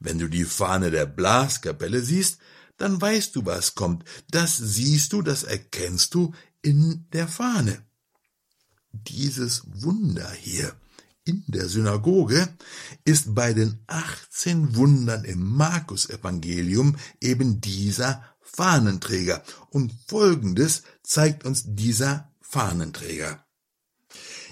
Wenn 0.00 0.18
du 0.18 0.28
die 0.28 0.44
Fahne 0.44 0.90
der 0.90 1.06
Blaskapelle 1.06 2.02
siehst, 2.02 2.38
dann 2.76 3.00
weißt 3.00 3.36
du, 3.36 3.46
was 3.46 3.74
kommt. 3.74 4.04
Das 4.30 4.56
siehst 4.56 5.12
du, 5.12 5.22
das 5.22 5.42
erkennst 5.42 6.14
du 6.14 6.32
in 6.62 7.06
der 7.12 7.28
Fahne. 7.28 7.84
Dieses 8.92 9.62
Wunder 9.66 10.30
hier 10.30 10.74
in 11.24 11.42
der 11.46 11.68
Synagoge 11.68 12.48
ist 13.04 13.34
bei 13.34 13.54
den 13.54 13.78
18 13.86 14.76
Wundern 14.76 15.24
im 15.24 15.56
Markus-Evangelium 15.56 16.96
eben 17.20 17.60
dieser 17.60 18.24
Fahnenträger. 18.40 19.42
Und 19.70 19.92
folgendes 20.06 20.82
zeigt 21.02 21.44
uns 21.44 21.64
dieser 21.66 22.30
Fahnenträger. 22.40 23.44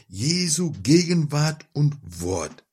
Jesu 0.08 0.72
Gegenwart 0.82 1.66
und 1.72 1.96
Wort 2.02 2.64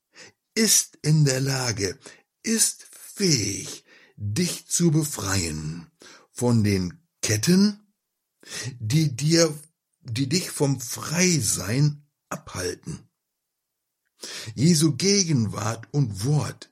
ist 0.55 0.97
in 1.01 1.25
der 1.25 1.39
Lage, 1.41 1.97
ist 2.43 2.85
fähig, 2.91 3.83
dich 4.21 4.67
zu 4.67 4.91
befreien 4.91 5.89
von 6.31 6.63
den 6.63 6.99
Ketten, 7.21 7.79
die 8.79 9.15
dir, 9.15 9.57
die 10.01 10.27
dich 10.27 10.51
vom 10.51 10.81
Freisein 10.81 12.05
abhalten. 12.27 13.09
Jesu 14.55 14.97
Gegenwart 14.97 15.87
und 15.91 16.25
Wort 16.25 16.69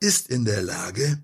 ist 0.00 0.28
in 0.28 0.44
der 0.44 0.62
Lage, 0.62 1.22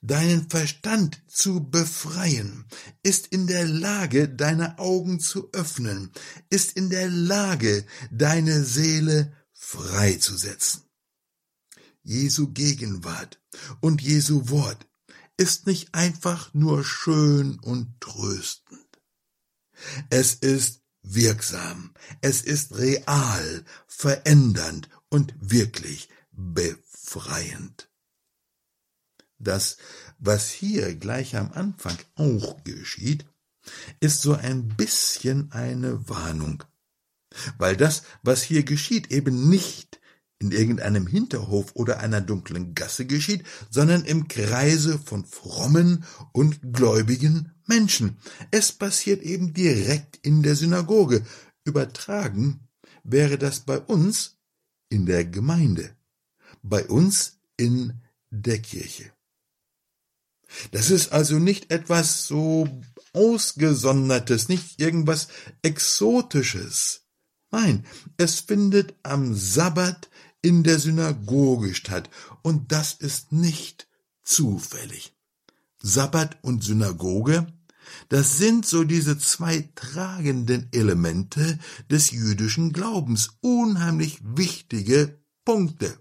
deinen 0.00 0.48
Verstand 0.48 1.22
zu 1.28 1.68
befreien, 1.68 2.64
ist 3.02 3.26
in 3.26 3.46
der 3.46 3.66
Lage, 3.66 4.28
deine 4.28 4.78
Augen 4.78 5.20
zu 5.20 5.52
öffnen, 5.52 6.12
ist 6.48 6.72
in 6.72 6.88
der 6.88 7.10
Lage, 7.10 7.84
deine 8.10 8.64
Seele 8.64 9.36
freizusetzen. 9.52 10.87
Jesu 12.08 12.48
Gegenwart 12.54 13.38
und 13.80 14.00
Jesu 14.00 14.48
Wort 14.48 14.86
ist 15.36 15.66
nicht 15.66 15.94
einfach 15.94 16.54
nur 16.54 16.82
schön 16.82 17.58
und 17.58 18.00
tröstend. 18.00 18.80
Es 20.08 20.32
ist 20.32 20.80
wirksam, 21.02 21.92
es 22.22 22.40
ist 22.40 22.78
real, 22.78 23.62
verändernd 23.86 24.88
und 25.10 25.34
wirklich 25.38 26.08
befreiend. 26.32 27.90
Das, 29.38 29.76
was 30.18 30.48
hier 30.48 30.96
gleich 30.96 31.36
am 31.36 31.52
Anfang 31.52 31.98
auch 32.14 32.64
geschieht, 32.64 33.26
ist 34.00 34.22
so 34.22 34.32
ein 34.32 34.66
bisschen 34.66 35.52
eine 35.52 36.08
Warnung, 36.08 36.64
weil 37.58 37.76
das, 37.76 38.02
was 38.22 38.42
hier 38.42 38.62
geschieht, 38.62 39.12
eben 39.12 39.50
nicht 39.50 40.00
in 40.40 40.52
irgendeinem 40.52 41.06
Hinterhof 41.06 41.72
oder 41.74 41.98
einer 41.98 42.20
dunklen 42.20 42.74
Gasse 42.74 43.06
geschieht, 43.06 43.44
sondern 43.70 44.04
im 44.04 44.28
Kreise 44.28 44.98
von 44.98 45.24
frommen 45.24 46.04
und 46.32 46.72
gläubigen 46.72 47.52
Menschen. 47.66 48.18
Es 48.50 48.72
passiert 48.72 49.22
eben 49.22 49.52
direkt 49.52 50.18
in 50.22 50.42
der 50.42 50.54
Synagoge. 50.54 51.24
Übertragen 51.64 52.68
wäre 53.02 53.36
das 53.36 53.60
bei 53.60 53.78
uns 53.80 54.38
in 54.88 55.06
der 55.06 55.24
Gemeinde, 55.24 55.96
bei 56.62 56.84
uns 56.86 57.38
in 57.56 58.00
der 58.30 58.58
Kirche. 58.58 59.12
Das 60.70 60.90
ist 60.90 61.12
also 61.12 61.38
nicht 61.38 61.70
etwas 61.70 62.26
so 62.26 62.68
Ausgesondertes, 63.12 64.48
nicht 64.48 64.80
irgendwas 64.80 65.28
Exotisches. 65.62 67.02
Nein, 67.50 67.84
es 68.16 68.40
findet 68.40 68.94
am 69.02 69.34
Sabbat 69.34 70.10
in 70.42 70.62
der 70.62 70.78
Synagoge 70.78 71.74
statt, 71.74 72.10
und 72.42 72.72
das 72.72 72.94
ist 72.94 73.32
nicht 73.32 73.88
zufällig. 74.22 75.14
Sabbat 75.80 76.38
und 76.42 76.64
Synagoge, 76.64 77.46
das 78.08 78.36
sind 78.36 78.66
so 78.66 78.84
diese 78.84 79.18
zwei 79.18 79.70
tragenden 79.74 80.68
Elemente 80.72 81.58
des 81.90 82.10
jüdischen 82.10 82.72
Glaubens, 82.72 83.30
unheimlich 83.40 84.20
wichtige 84.22 85.18
Punkte. 85.44 85.98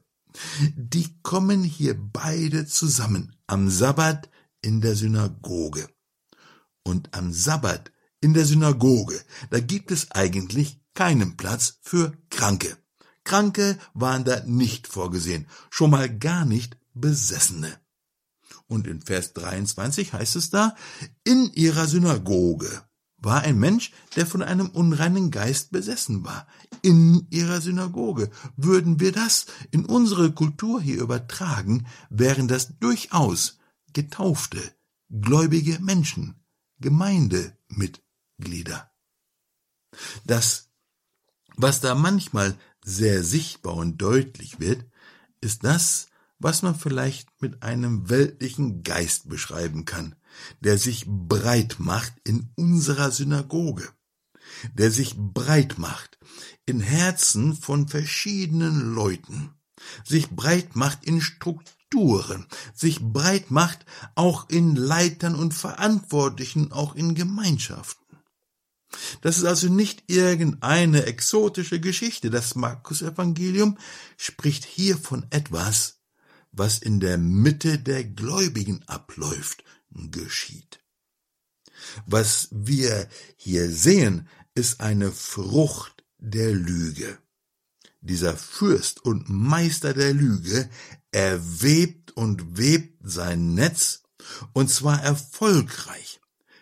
die 0.76 1.20
kommen 1.22 1.64
hier 1.64 1.96
beide 1.98 2.66
zusammen 2.66 3.36
am 3.48 3.70
Sabbat 3.70 4.30
in 4.62 4.82
der 4.82 4.96
Synagoge. 4.96 5.90
Und 6.84 7.14
am 7.14 7.34
Sabbat 7.34 7.92
in 8.22 8.34
der 8.34 8.46
Synagoge, 8.46 9.22
da 9.50 9.60
gibt 9.60 9.92
es 9.92 10.12
eigentlich 10.12 10.80
keinen 10.94 11.38
Platz 11.38 11.80
für 11.82 12.14
Kranke. 12.30 12.78
Kranke 13.28 13.78
waren 13.94 14.24
da 14.24 14.42
nicht 14.46 14.88
vorgesehen, 14.88 15.46
schon 15.70 15.92
mal 15.92 16.10
gar 16.10 16.46
nicht 16.46 16.78
Besessene. 16.94 17.78
Und 18.68 18.88
in 18.88 19.02
Vers 19.02 19.34
23 19.34 20.14
heißt 20.14 20.38
es 20.38 20.50
da, 20.50 20.76
in 21.26 21.52
ihrer 21.54 21.88
Synagoge 21.88 22.84
war 23.18 23.42
ein 23.42 23.60
Mensch, 23.60 23.92
der 24.16 24.26
von 24.26 24.42
einem 24.42 24.70
unreinen 24.70 25.30
Geist 25.30 25.72
besessen 25.72 26.24
war. 26.24 26.48
In 26.82 27.28
ihrer 27.30 27.60
Synagoge. 27.62 28.32
Würden 28.56 29.02
wir 29.02 29.12
das 29.12 29.48
in 29.72 29.86
unsere 29.86 30.32
Kultur 30.32 30.82
hier 30.82 31.02
übertragen, 31.02 31.86
wären 32.10 32.48
das 32.48 32.80
durchaus 32.80 33.60
getaufte, 33.94 34.62
gläubige 35.10 35.80
Menschen, 35.80 36.36
Gemeindemitglieder. 36.80 38.90
Das, 40.26 40.70
was 41.56 41.82
da 41.82 41.96
manchmal 41.96 42.56
sehr 42.88 43.22
sichtbar 43.22 43.76
und 43.76 43.98
deutlich 43.98 44.62
wird, 44.62 44.86
ist 45.42 45.66
das, 45.66 46.08
was 46.40 46.62
man 46.62 46.74
vielleicht 46.74 47.30
mit 47.42 47.62
einem 47.62 48.10
weltlichen 48.10 48.82
Geist 48.82 49.28
beschreiben 49.28 49.84
kann, 49.84 50.16
der 50.62 50.78
sich 50.78 51.04
breit 51.06 51.78
macht 51.80 52.14
in 52.24 52.50
unserer 52.56 53.12
Synagoge, 53.12 53.90
der 54.74 54.90
sich 54.90 55.16
breit 55.18 55.78
macht 55.78 56.18
in 56.66 56.80
Herzen 56.80 57.56
von 57.56 57.90
verschiedenen 57.90 58.96
Leuten, 58.96 59.52
sich 60.06 60.30
breit 60.30 60.78
macht 60.78 61.04
in 61.04 61.20
Strukturen, 61.20 62.46
sich 62.74 63.02
breit 63.02 63.52
macht 63.52 63.86
auch 64.16 64.50
in 64.50 64.78
Leitern 64.78 65.36
und 65.36 65.54
Verantwortlichen, 65.54 66.72
auch 66.72 66.96
in 66.96 67.16
Gemeinschaften. 67.16 68.07
Das 69.22 69.38
ist 69.38 69.46
also 69.46 69.68
nicht 69.68 70.04
irgendeine 70.08 71.06
exotische 71.06 71.80
Geschichte. 71.80 72.30
Das 72.30 72.56
Markus-Evangelium 72.56 73.78
spricht 74.18 74.66
hier 74.66 74.98
von 74.98 75.26
etwas, 75.30 76.00
was 76.52 76.80
in 76.80 77.00
der 77.00 77.18
Mitte 77.18 77.80
der 77.80 78.04
Gläubigen 78.04 78.84
abläuft, 78.88 79.64
geschieht. 79.92 80.80
Was 82.06 82.50
wir 82.52 83.08
hier 83.36 83.70
sehen, 83.70 84.28
ist 84.56 84.82
eine 84.82 85.12
Frucht 85.12 86.04
der 86.18 86.52
Lüge. 86.54 87.20
Dieser 88.02 88.36
Fürst 88.38 89.04
und 89.04 89.30
Meister 89.30 89.94
der 89.94 90.14
Lüge 90.14 90.70
erwebt 91.12 92.12
und 92.12 92.58
webt 92.58 93.00
sein 93.04 93.54
Netz, 93.54 94.04
und 94.54 94.70
zwar 94.70 95.02
erfolgreich, 95.04 96.17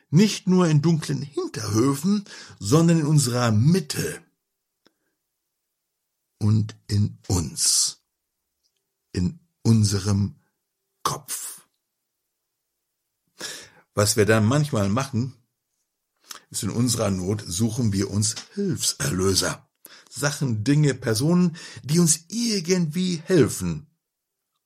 nicht 0.09 0.47
nur 0.47 0.67
in 0.67 0.81
dunklen 0.81 1.21
Hinterhöfen, 1.21 2.25
sondern 2.59 2.99
in 2.99 3.05
unserer 3.05 3.51
Mitte 3.51 4.21
und 6.39 6.75
in 6.87 7.17
uns, 7.27 8.03
in 9.11 9.39
unserem 9.63 10.35
Kopf. 11.03 11.67
Was 13.93 14.17
wir 14.17 14.25
dann 14.25 14.45
manchmal 14.45 14.89
machen, 14.89 15.35
ist 16.49 16.63
in 16.63 16.69
unserer 16.69 17.11
Not 17.11 17.43
suchen 17.47 17.93
wir 17.93 18.11
uns 18.11 18.35
Hilfserlöser. 18.53 19.69
Sachen, 20.09 20.63
Dinge, 20.63 20.93
Personen, 20.93 21.57
die 21.83 21.99
uns 21.99 22.25
irgendwie 22.29 23.21
helfen, 23.25 23.87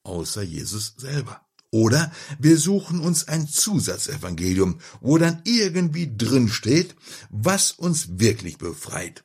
außer 0.04 0.44
Jesus 0.44 0.96
selber. 0.98 1.49
Oder 1.72 2.12
wir 2.40 2.58
suchen 2.58 3.00
uns 3.00 3.28
ein 3.28 3.48
Zusatzevangelium, 3.48 4.80
wo 5.02 5.18
dann 5.18 5.42
irgendwie 5.46 6.16
drin 6.16 6.50
steht, 6.50 6.96
was 7.30 7.72
uns 7.72 8.20
wirklich 8.20 8.58
befreit. 8.58 9.24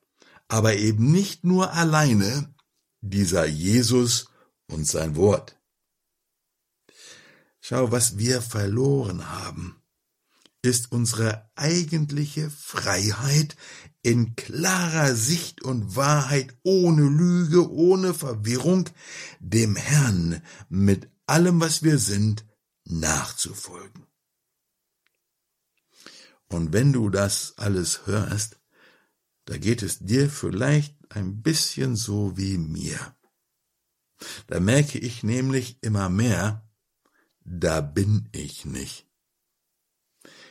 Aber 0.49 0.77
eben 0.77 1.11
nicht 1.11 1.45
nur 1.45 1.73
alleine 1.73 2.55
dieser 3.01 3.47
Jesus 3.47 4.27
und 4.71 4.87
sein 4.87 5.17
Wort. 5.17 5.57
Schau, 7.61 7.91
was 7.91 8.19
wir 8.19 8.43
verloren 8.43 9.31
haben, 9.31 9.83
ist 10.61 10.93
unsere 10.93 11.51
eigentliche 11.57 12.51
Freiheit 12.51 13.57
in 14.03 14.37
klarer 14.37 15.15
Sicht 15.15 15.63
und 15.63 15.97
Wahrheit, 15.97 16.55
ohne 16.63 17.03
Lüge, 17.03 17.71
ohne 17.71 18.13
Verwirrung, 18.13 18.89
dem 19.41 19.77
Herrn 19.77 20.43
mit 20.69 21.09
allem, 21.27 21.61
was 21.61 21.83
wir 21.83 21.99
sind, 21.99 22.45
nachzufolgen. 22.85 24.07
Und 26.49 26.73
wenn 26.73 26.93
du 26.93 27.11
das 27.11 27.55
alles 27.57 28.07
hörst, 28.07 28.61
da 29.47 29.59
geht 29.59 29.83
es 29.83 29.99
dir 29.99 30.31
vielleicht 30.31 30.97
ein 31.11 31.43
bisschen 31.43 31.97
so 31.97 32.37
wie 32.37 32.59
mir. 32.59 33.17
Da 34.47 34.61
merke 34.61 34.99
ich 34.99 35.23
nämlich 35.23 35.79
immer 35.83 36.09
mehr, 36.09 36.69
da 37.41 37.81
bin 37.81 38.29
ich 38.33 38.65
nicht. 38.65 39.07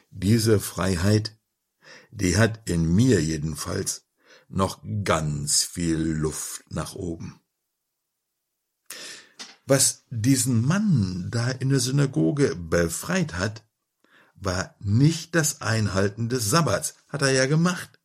Diese 0.09 0.59
Freiheit, 0.59 1.39
die 2.11 2.37
hat 2.37 2.69
in 2.69 2.93
mir 2.93 3.23
jedenfalls 3.23 4.07
noch 4.47 4.83
ganz 5.03 5.63
viel 5.63 5.97
Luft 5.97 6.63
nach 6.69 6.93
oben. 6.93 7.42
Was 9.65 10.03
diesen 10.09 10.65
Mann 10.65 11.29
da 11.31 11.49
in 11.49 11.69
der 11.69 11.79
Synagoge 11.79 12.55
befreit 12.55 13.35
hat, 13.35 13.63
war 14.35 14.75
nicht 14.79 15.35
das 15.35 15.61
Einhalten 15.61 16.27
des 16.29 16.49
Sabbats, 16.49 16.95
hat 17.07 17.21
er 17.21 17.31
ja 17.31 17.45
gemacht. 17.45 17.99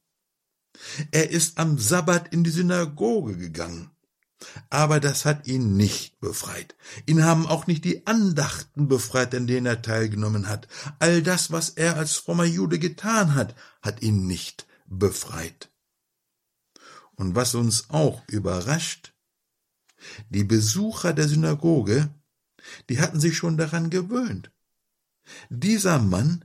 Er 1.10 1.30
ist 1.30 1.58
am 1.58 1.78
Sabbat 1.78 2.32
in 2.32 2.44
die 2.44 2.50
Synagoge 2.50 3.36
gegangen. 3.36 3.90
Aber 4.70 5.00
das 5.00 5.24
hat 5.24 5.48
ihn 5.48 5.76
nicht 5.76 6.20
befreit. 6.20 6.76
Ihn 7.06 7.24
haben 7.24 7.46
auch 7.46 7.66
nicht 7.66 7.84
die 7.84 8.06
Andachten 8.06 8.86
befreit, 8.86 9.34
an 9.34 9.48
denen 9.48 9.66
er 9.66 9.82
teilgenommen 9.82 10.48
hat. 10.48 10.68
All 11.00 11.22
das, 11.22 11.50
was 11.50 11.70
er 11.70 11.96
als 11.96 12.14
frommer 12.14 12.44
Jude 12.44 12.78
getan 12.78 13.34
hat, 13.34 13.56
hat 13.82 14.00
ihn 14.00 14.28
nicht 14.28 14.68
befreit. 14.86 15.70
Und 17.16 17.34
was 17.34 17.56
uns 17.56 17.90
auch 17.90 18.22
überrascht, 18.28 19.12
die 20.30 20.44
Besucher 20.44 21.12
der 21.12 21.28
Synagoge, 21.28 22.12
die 22.88 23.00
hatten 23.00 23.20
sich 23.20 23.36
schon 23.36 23.56
daran 23.56 23.90
gewöhnt. 23.90 24.50
Dieser 25.50 25.98
Mann, 25.98 26.44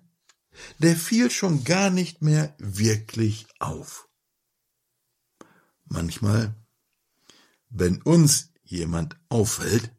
der 0.79 0.95
fiel 0.95 1.31
schon 1.31 1.63
gar 1.63 1.89
nicht 1.89 2.21
mehr 2.21 2.55
wirklich 2.59 3.47
auf. 3.59 4.07
Manchmal 5.85 6.55
wenn 7.73 8.01
uns 8.03 8.51
jemand 8.63 9.17
auffällt, 9.29 9.91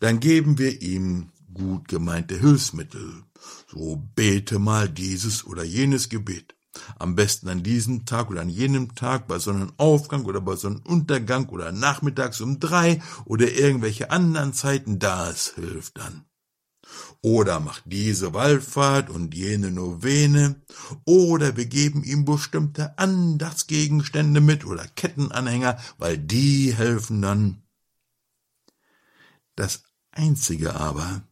dann 0.00 0.18
geben 0.18 0.58
wir 0.58 0.82
ihm 0.82 1.30
gut 1.54 1.86
gemeinte 1.86 2.38
Hilfsmittel. 2.38 3.24
So 3.68 3.96
bete 4.14 4.58
mal 4.58 4.88
dieses 4.88 5.44
oder 5.44 5.62
jenes 5.62 6.08
Gebet. 6.08 6.56
Am 6.98 7.16
besten 7.16 7.48
an 7.48 7.62
diesem 7.62 8.06
Tag 8.06 8.30
oder 8.30 8.42
an 8.42 8.48
jenem 8.48 8.94
Tag 8.94 9.26
bei 9.26 9.38
Sonnenaufgang 9.38 10.24
oder 10.24 10.40
bei 10.40 10.56
Sonnenuntergang 10.56 11.48
oder 11.48 11.72
nachmittags 11.72 12.40
um 12.40 12.60
drei 12.60 13.02
oder 13.24 13.50
irgendwelche 13.52 14.10
anderen 14.10 14.52
Zeiten, 14.52 14.98
das 14.98 15.54
hilft 15.54 15.98
dann 15.98 16.24
oder 17.22 17.60
macht 17.60 17.82
diese 17.86 18.32
Wallfahrt 18.32 19.10
und 19.10 19.34
jene 19.34 19.70
Novene, 19.70 20.56
oder 21.04 21.56
wir 21.56 21.66
geben 21.66 22.02
ihm 22.02 22.24
bestimmte 22.24 22.98
Andachtsgegenstände 22.98 24.40
mit 24.40 24.64
oder 24.64 24.86
Kettenanhänger, 24.86 25.78
weil 25.98 26.16
die 26.16 26.74
helfen 26.74 27.20
dann. 27.20 27.62
Das 29.54 29.82
Einzige 30.12 30.74
aber, 30.76 31.22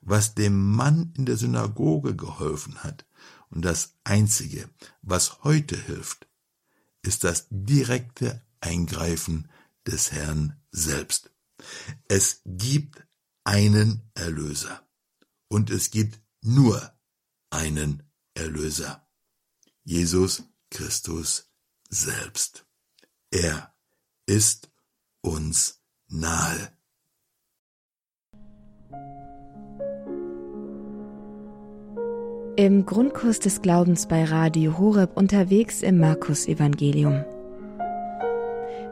was 0.00 0.34
dem 0.34 0.72
Mann 0.74 1.12
in 1.16 1.26
der 1.26 1.36
Synagoge 1.36 2.16
geholfen 2.16 2.82
hat, 2.82 3.06
und 3.52 3.62
das 3.62 3.94
Einzige, 4.04 4.68
was 5.02 5.44
heute 5.44 5.76
hilft, 5.76 6.26
ist 7.02 7.24
das 7.24 7.46
direkte 7.50 8.42
Eingreifen 8.60 9.50
des 9.86 10.12
Herrn 10.12 10.60
selbst. 10.70 11.30
Es 12.08 12.40
gibt 12.44 13.06
einen 13.44 14.10
Erlöser 14.14 14.86
und 15.48 15.70
es 15.70 15.90
gibt 15.90 16.20
nur 16.40 16.92
einen 17.50 18.02
Erlöser, 18.34 19.06
Jesus 19.84 20.44
Christus 20.70 21.52
selbst. 21.88 22.66
Er 23.30 23.74
ist 24.26 24.70
uns 25.20 25.82
nahe. 26.08 26.72
Im 32.56 32.84
Grundkurs 32.84 33.38
des 33.38 33.62
Glaubens 33.62 34.06
bei 34.06 34.24
Radio 34.24 34.76
Horeb 34.78 35.16
unterwegs 35.16 35.82
im 35.82 35.98
Markus 35.98 36.46
Evangelium. 36.46 37.24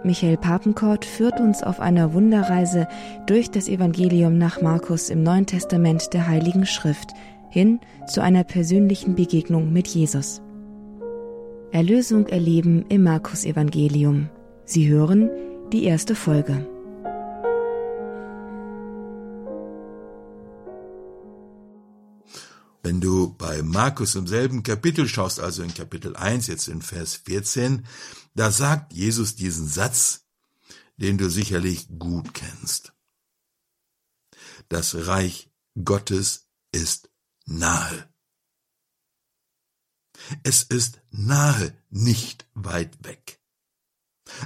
Michael 0.03 0.39
Papenkort 0.39 1.05
führt 1.05 1.39
uns 1.41 1.63
auf 1.63 1.79
einer 1.79 2.15
Wunderreise 2.15 2.89
durch 3.27 3.51
das 3.51 3.69
Evangelium 3.69 4.39
nach 4.39 4.63
Markus 4.63 5.11
im 5.11 5.23
Neuen 5.23 5.45
Testament 5.45 6.15
der 6.15 6.27
Heiligen 6.27 6.65
Schrift 6.65 7.11
hin 7.51 7.81
zu 8.07 8.23
einer 8.23 8.45
persönlichen 8.45 9.15
Begegnung 9.15 9.71
mit 9.71 9.89
Jesus. 9.89 10.41
Erlösung 11.71 12.29
erleben 12.29 12.87
im 12.89 13.03
Markus 13.03 13.45
Evangelium. 13.45 14.31
Sie 14.65 14.89
hören 14.89 15.29
die 15.71 15.85
erste 15.85 16.15
Folge. 16.15 16.67
Wenn 22.83 23.01
du 23.01 23.35
bei 23.35 23.63
Markus 23.63 24.15
im 24.15 24.27
selben 24.27 24.63
Kapitel 24.63 25.07
schaust, 25.07 25.39
also 25.41 25.63
in 25.63 25.75
Kapitel 25.75 26.17
1, 26.17 26.47
jetzt 26.47 26.69
in 26.69 26.81
Vers 26.81 27.17
14, 27.17 27.87
da 28.35 28.51
sagt 28.51 28.93
Jesus 28.93 29.37
diesen 29.37 29.67
Satz, 29.67 30.27
den 30.97 31.19
du 31.19 31.29
sicherlich 31.29 31.89
gut 31.99 32.33
kennst. 32.35 32.93
Das 34.69 34.95
Reich 34.95 35.51
Gottes 35.85 36.49
ist 36.73 37.11
nahe. 37.47 38.09
Es 40.43 40.63
ist 40.63 41.01
nahe, 41.11 41.77
nicht 41.91 42.47
weit 42.55 43.05
weg. 43.05 43.40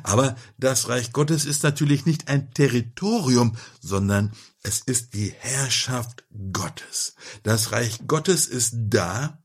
Aber 0.02 0.36
das 0.58 0.88
Reich 0.88 1.12
Gottes 1.12 1.44
ist 1.44 1.62
natürlich 1.62 2.06
nicht 2.06 2.28
ein 2.28 2.52
Territorium, 2.52 3.56
sondern 3.80 4.32
es 4.62 4.80
ist 4.80 5.14
die 5.14 5.32
Herrschaft 5.38 6.24
Gottes. 6.52 7.14
Das 7.42 7.72
Reich 7.72 8.00
Gottes 8.06 8.46
ist 8.46 8.74
da, 8.76 9.42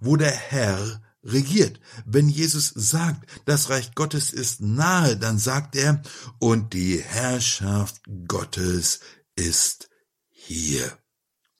wo 0.00 0.16
der 0.16 0.30
Herr 0.30 1.02
regiert. 1.24 1.80
Wenn 2.04 2.28
Jesus 2.28 2.72
sagt, 2.74 3.28
das 3.44 3.70
Reich 3.70 3.94
Gottes 3.94 4.32
ist 4.32 4.60
nahe, 4.60 5.16
dann 5.16 5.38
sagt 5.38 5.76
er, 5.76 6.02
und 6.38 6.72
die 6.72 6.98
Herrschaft 7.00 8.02
Gottes 8.26 9.00
ist 9.36 9.88
hier. 10.28 10.98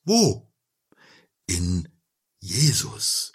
Wo? 0.04 0.52
In 1.46 1.88
Jesus. 2.40 3.31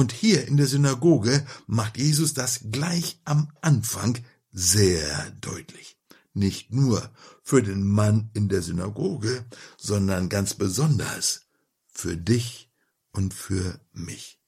Und 0.00 0.12
hier 0.12 0.48
in 0.48 0.56
der 0.56 0.66
Synagoge 0.66 1.44
macht 1.66 1.98
Jesus 1.98 2.32
das 2.32 2.60
gleich 2.70 3.20
am 3.26 3.52
Anfang 3.60 4.16
sehr 4.50 5.30
deutlich. 5.42 5.98
Nicht 6.32 6.72
nur 6.72 7.10
für 7.42 7.62
den 7.62 7.86
Mann 7.86 8.30
in 8.32 8.48
der 8.48 8.62
Synagoge, 8.62 9.44
sondern 9.76 10.30
ganz 10.30 10.54
besonders 10.54 11.42
für 11.86 12.16
dich 12.16 12.72
und 13.12 13.34
für 13.34 13.78
mich. 13.92 14.40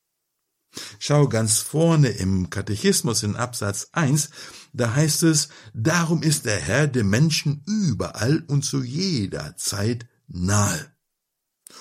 Schau 0.98 1.28
ganz 1.28 1.58
vorne 1.58 2.08
im 2.08 2.48
Katechismus 2.48 3.22
in 3.22 3.36
Absatz 3.36 3.88
1, 3.92 4.30
da 4.72 4.94
heißt 4.94 5.22
es, 5.24 5.50
darum 5.74 6.22
ist 6.22 6.46
der 6.46 6.60
Herr 6.60 6.86
dem 6.86 7.10
Menschen 7.10 7.62
überall 7.66 8.42
und 8.48 8.64
zu 8.64 8.82
jeder 8.82 9.54
Zeit 9.58 10.06
nahe. 10.28 10.90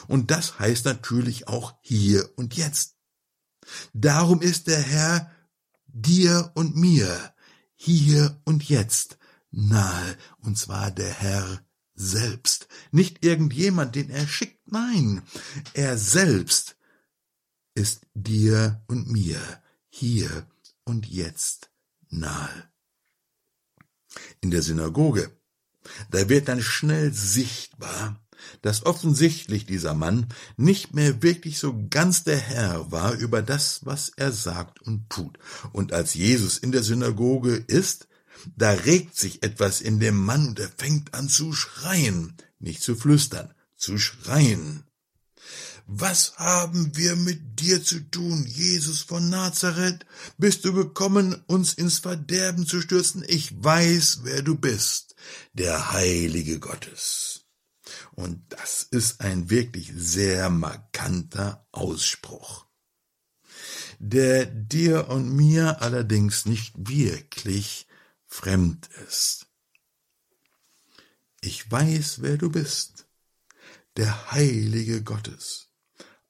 Und 0.10 0.30
das 0.30 0.60
heißt 0.60 0.84
natürlich 0.84 1.48
auch 1.48 1.76
hier 1.80 2.30
und 2.36 2.58
jetzt. 2.58 2.98
Darum 3.94 4.42
ist 4.42 4.68
der 4.68 4.82
Herr 4.82 5.32
dir 5.88 6.52
und 6.56 6.76
mir 6.76 7.34
hier 7.76 8.40
und 8.46 8.70
jetzt 8.70 9.18
nahe, 9.52 10.18
und 10.40 10.58
zwar 10.58 10.92
der 10.92 11.12
Herr 11.12 11.66
selbst, 11.94 12.68
nicht 12.92 13.24
irgendjemand, 13.26 13.96
den 13.96 14.10
er 14.10 14.28
schickt, 14.28 14.60
nein, 14.72 15.22
er 15.74 15.98
selbst 15.98 16.78
ist 17.76 18.08
dir 18.14 18.84
und 18.88 19.10
mir 19.10 19.40
hier 19.90 20.48
und 20.84 21.08
jetzt 21.08 21.70
nahe. 22.10 22.70
In 24.42 24.52
der 24.52 24.62
Synagoge, 24.62 25.32
da 26.10 26.30
wird 26.30 26.48
dann 26.48 26.62
schnell 26.62 27.14
sichtbar, 27.14 28.22
dass 28.62 28.86
offensichtlich 28.86 29.66
dieser 29.66 29.94
Mann 29.94 30.28
nicht 30.58 30.94
mehr 30.94 31.22
wirklich 31.22 31.60
so 31.60 31.88
ganz 31.90 32.24
der 32.24 32.38
Herr 32.38 32.92
war 32.92 33.14
über 33.14 33.42
das, 33.42 33.86
was 33.86 34.12
er 34.16 34.32
sagt 34.32 34.82
und 34.82 35.10
tut. 35.10 35.38
Und 35.72 35.94
als 35.94 36.14
Jesus 36.14 36.58
in 36.58 36.72
der 36.72 36.84
Synagoge 36.84 37.56
ist, 37.56 38.08
da 38.56 38.72
regt 38.72 39.18
sich 39.18 39.44
etwas 39.44 39.82
in 39.82 40.00
dem 40.00 40.18
Mann 40.18 40.50
und 40.50 40.60
er 40.60 40.72
fängt 40.78 41.14
an 41.14 41.30
zu 41.30 41.54
schreien, 41.54 42.36
nicht 42.60 42.82
zu 42.82 42.96
flüstern, 42.96 43.54
zu 43.78 43.98
schreien. 43.98 44.84
Was 45.94 46.38
haben 46.38 46.96
wir 46.96 47.16
mit 47.16 47.60
dir 47.60 47.84
zu 47.84 48.00
tun, 48.00 48.46
Jesus 48.48 49.02
von 49.02 49.30
Nazareth? 49.30 50.06
Bist 50.38 50.64
du 50.64 50.74
gekommen, 50.74 51.44
uns 51.48 51.74
ins 51.74 52.00
Verderben 52.00 52.66
zu 52.66 52.82
stürzen? 52.82 53.26
Ich 53.28 53.52
weiß, 53.62 54.20
wer 54.24 54.42
du 54.42 54.56
bist, 54.56 55.16
der 55.54 55.92
Heilige 55.92 56.60
Gottes. 56.60 57.31
Und 58.22 58.54
das 58.54 58.84
ist 58.84 59.22
ein 59.22 59.50
wirklich 59.50 59.92
sehr 59.96 60.52
markanter 60.52 61.66
Ausspruch, 61.72 62.68
der 63.98 64.46
dir 64.46 65.10
und 65.10 65.36
mir 65.36 65.82
allerdings 65.82 66.46
nicht 66.46 66.74
wirklich 66.76 67.88
fremd 68.28 68.90
ist. 69.08 69.48
Ich 71.42 71.72
weiß, 71.72 72.22
wer 72.22 72.38
du 72.38 72.52
bist, 72.52 73.08
der 73.98 74.32
Heilige 74.32 75.02
Gottes. 75.02 75.72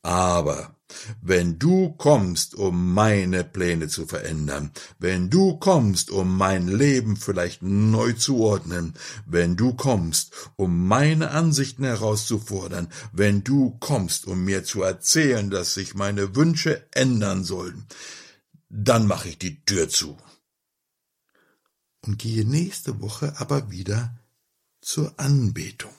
Aber 0.02 0.80
wenn 1.22 1.60
du 1.60 1.92
kommst, 1.92 2.56
um 2.56 2.94
meine 2.94 3.44
Pläne 3.44 3.88
zu 3.88 4.06
verändern, 4.06 4.72
wenn 5.00 5.30
du 5.30 5.58
kommst, 5.58 6.12
um 6.12 6.38
mein 6.38 6.68
Leben 6.68 7.18
vielleicht 7.18 7.62
neu 7.62 8.14
zu 8.14 8.40
ordnen, 8.40 8.94
wenn 9.26 9.56
du 9.56 9.74
kommst, 9.74 10.34
um 10.56 10.88
meine 10.88 11.32
Ansichten 11.32 11.84
herauszufordern, 11.84 12.88
wenn 13.12 13.44
du 13.44 13.78
kommst, 13.80 14.28
um 14.28 14.44
mir 14.44 14.64
zu 14.64 14.82
erzählen, 14.82 15.50
dass 15.50 15.74
sich 15.74 15.96
meine 15.96 16.36
Wünsche 16.36 16.86
ändern 16.92 17.44
sollen, 17.44 17.86
dann 18.70 19.08
mache 19.08 19.30
ich 19.30 19.38
die 19.38 19.64
Tür 19.66 19.90
zu 19.90 20.18
und 22.06 22.18
gehe 22.18 22.46
nächste 22.46 23.02
Woche 23.02 23.34
aber 23.38 23.72
wieder 23.72 24.16
zur 24.82 25.20
Anbetung. 25.20 25.94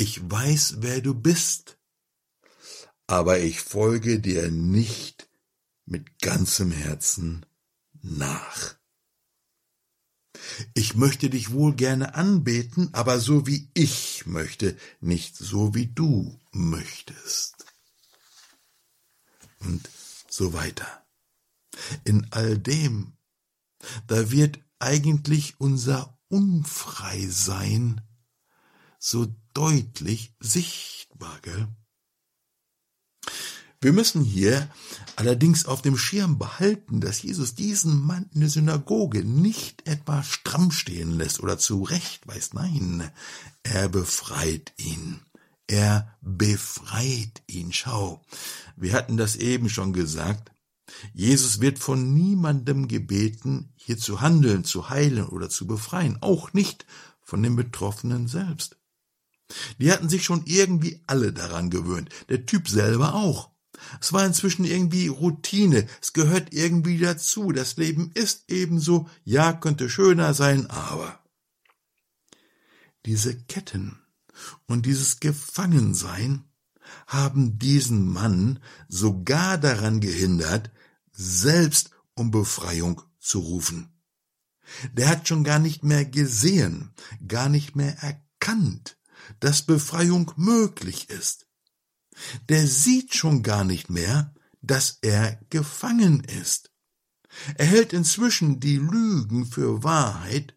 Ich 0.00 0.30
weiß, 0.30 0.76
wer 0.78 1.02
du 1.02 1.12
bist, 1.12 1.76
aber 3.06 3.38
ich 3.40 3.60
folge 3.60 4.18
dir 4.18 4.50
nicht 4.50 5.28
mit 5.84 6.20
ganzem 6.20 6.72
Herzen 6.72 7.44
nach. 8.00 8.76
Ich 10.72 10.94
möchte 10.94 11.28
dich 11.28 11.52
wohl 11.52 11.74
gerne 11.74 12.14
anbeten, 12.14 12.88
aber 12.94 13.20
so 13.20 13.46
wie 13.46 13.68
ich 13.74 14.24
möchte, 14.24 14.74
nicht 15.00 15.36
so 15.36 15.74
wie 15.74 15.88
du 15.88 16.40
möchtest. 16.50 17.66
Und 19.58 19.86
so 20.30 20.54
weiter. 20.54 21.04
In 22.04 22.26
all 22.30 22.56
dem, 22.56 23.18
da 24.06 24.30
wird 24.30 24.60
eigentlich 24.78 25.60
unser 25.60 26.18
Unfreisein 26.28 28.00
so 28.98 29.26
deutlich 29.60 30.32
sichtbar, 30.40 31.38
gell? 31.42 31.68
Wir 33.82 33.92
müssen 33.92 34.24
hier 34.24 34.70
allerdings 35.16 35.66
auf 35.66 35.82
dem 35.82 35.98
Schirm 35.98 36.38
behalten, 36.38 37.02
dass 37.02 37.20
Jesus 37.20 37.54
diesen 37.56 38.00
Mann 38.00 38.30
in 38.32 38.40
der 38.40 38.48
Synagoge 38.48 39.22
nicht 39.22 39.86
etwa 39.86 40.22
stramm 40.22 40.70
stehen 40.70 41.18
lässt 41.18 41.40
oder 41.40 41.58
zurechtweist. 41.58 42.54
Nein, 42.54 43.10
er 43.62 43.90
befreit 43.90 44.72
ihn. 44.78 45.20
Er 45.66 46.16
befreit 46.22 47.42
ihn. 47.46 47.74
Schau, 47.74 48.24
wir 48.76 48.94
hatten 48.94 49.18
das 49.18 49.36
eben 49.36 49.68
schon 49.68 49.92
gesagt. 49.92 50.52
Jesus 51.12 51.60
wird 51.60 51.78
von 51.78 52.14
niemandem 52.14 52.88
gebeten, 52.88 53.74
hier 53.76 53.98
zu 53.98 54.22
handeln, 54.22 54.64
zu 54.64 54.88
heilen 54.88 55.26
oder 55.26 55.50
zu 55.50 55.66
befreien, 55.66 56.16
auch 56.22 56.54
nicht 56.54 56.86
von 57.20 57.42
dem 57.42 57.56
Betroffenen 57.56 58.26
selbst. 58.26 58.79
Die 59.78 59.92
hatten 59.92 60.08
sich 60.08 60.24
schon 60.24 60.42
irgendwie 60.46 61.00
alle 61.06 61.32
daran 61.32 61.70
gewöhnt, 61.70 62.10
der 62.28 62.46
Typ 62.46 62.68
selber 62.68 63.14
auch. 63.14 63.50
Es 64.00 64.12
war 64.12 64.24
inzwischen 64.24 64.64
irgendwie 64.64 65.08
Routine, 65.08 65.86
es 66.00 66.12
gehört 66.12 66.52
irgendwie 66.52 66.98
dazu, 66.98 67.52
das 67.52 67.76
Leben 67.76 68.10
ist 68.14 68.44
ebenso, 68.48 69.08
ja, 69.24 69.52
könnte 69.52 69.88
schöner 69.88 70.34
sein, 70.34 70.68
aber. 70.68 71.18
Diese 73.06 73.36
Ketten 73.44 73.98
und 74.66 74.86
dieses 74.86 75.20
Gefangensein 75.20 76.44
haben 77.06 77.58
diesen 77.58 78.12
Mann 78.12 78.60
sogar 78.88 79.58
daran 79.58 80.00
gehindert, 80.00 80.70
selbst 81.12 81.90
um 82.14 82.30
Befreiung 82.30 83.02
zu 83.18 83.38
rufen. 83.40 83.88
Der 84.92 85.08
hat 85.08 85.26
schon 85.26 85.44
gar 85.44 85.58
nicht 85.58 85.82
mehr 85.82 86.04
gesehen, 86.04 86.92
gar 87.26 87.48
nicht 87.48 87.74
mehr 87.76 87.96
erkannt, 88.02 88.96
dass 89.38 89.62
Befreiung 89.62 90.32
möglich 90.36 91.08
ist. 91.10 91.46
Der 92.48 92.66
sieht 92.66 93.14
schon 93.14 93.42
gar 93.42 93.64
nicht 93.64 93.88
mehr, 93.90 94.34
dass 94.60 94.98
er 95.02 95.40
gefangen 95.50 96.24
ist. 96.24 96.70
Er 97.56 97.66
hält 97.66 97.92
inzwischen 97.92 98.60
die 98.60 98.76
Lügen 98.76 99.46
für 99.46 99.84
Wahrheit, 99.84 100.56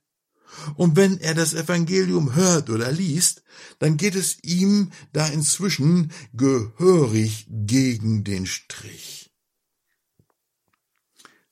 und 0.75 0.95
wenn 0.95 1.19
er 1.19 1.33
das 1.33 1.53
Evangelium 1.53 2.35
hört 2.35 2.69
oder 2.69 2.91
liest, 2.91 3.43
dann 3.79 3.97
geht 3.97 4.15
es 4.15 4.37
ihm 4.43 4.91
da 5.11 5.27
inzwischen 5.27 6.11
gehörig 6.33 7.47
gegen 7.49 8.23
den 8.23 8.45
Strich. 8.45 9.33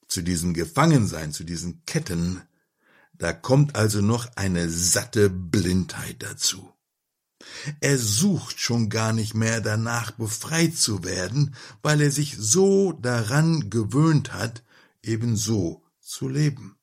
Zu 0.07 0.21
diesem 0.21 0.53
Gefangensein, 0.53 1.31
zu 1.31 1.43
diesen 1.43 1.83
Ketten, 1.85 2.41
da 3.13 3.33
kommt 3.33 3.75
also 3.75 4.01
noch 4.01 4.27
eine 4.35 4.69
satte 4.69 5.29
Blindheit 5.29 6.21
dazu. 6.21 6.71
Er 7.79 7.97
sucht 7.97 8.59
schon 8.59 8.89
gar 8.89 9.13
nicht 9.13 9.33
mehr 9.33 9.61
danach 9.61 10.11
befreit 10.11 10.75
zu 10.75 11.03
werden, 11.03 11.55
weil 11.81 12.01
er 12.01 12.11
sich 12.11 12.35
so 12.37 12.91
daran 12.93 13.69
gewöhnt 13.69 14.33
hat, 14.33 14.63
ebenso 15.03 15.83
zu 15.99 16.27
leben. 16.27 16.77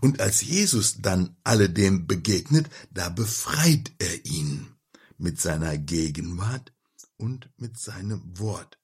Und 0.00 0.20
als 0.20 0.42
Jesus 0.42 1.00
dann 1.00 1.36
alledem 1.44 2.06
begegnet, 2.06 2.68
da 2.90 3.08
befreit 3.08 3.92
er 3.98 4.24
ihn 4.26 4.66
mit 5.18 5.40
seiner 5.40 5.78
Gegenwart 5.78 6.72
und 7.16 7.48
mit 7.56 7.78
seinem 7.78 8.38
Wort. 8.38 8.78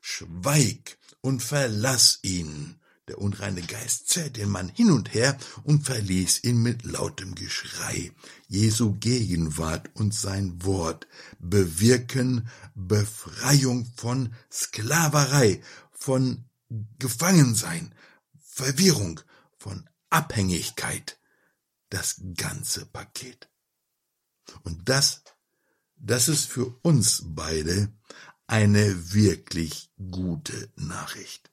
Schweig 0.00 0.98
und 1.20 1.42
verlass 1.42 2.20
ihn. 2.22 2.77
Der 3.08 3.18
unreine 3.18 3.62
Geist 3.62 4.08
zerrt 4.08 4.36
den 4.36 4.50
Mann 4.50 4.68
hin 4.68 4.90
und 4.90 5.14
her 5.14 5.38
und 5.64 5.86
verließ 5.86 6.44
ihn 6.44 6.62
mit 6.62 6.84
lautem 6.84 7.34
Geschrei. 7.34 8.12
Jesu 8.48 8.92
Gegenwart 9.00 9.88
und 9.94 10.12
sein 10.14 10.62
Wort 10.62 11.06
bewirken 11.38 12.48
Befreiung 12.74 13.90
von 13.96 14.34
Sklaverei, 14.52 15.62
von 15.90 16.44
Gefangensein, 16.98 17.94
Verwirrung, 18.38 19.20
von 19.56 19.88
Abhängigkeit, 20.10 21.18
das 21.88 22.20
ganze 22.36 22.84
Paket. 22.84 23.48
Und 24.64 24.86
das, 24.90 25.22
das 25.96 26.28
ist 26.28 26.46
für 26.46 26.78
uns 26.82 27.22
beide 27.24 27.90
eine 28.46 29.12
wirklich 29.14 29.90
gute 30.10 30.70
Nachricht. 30.76 31.50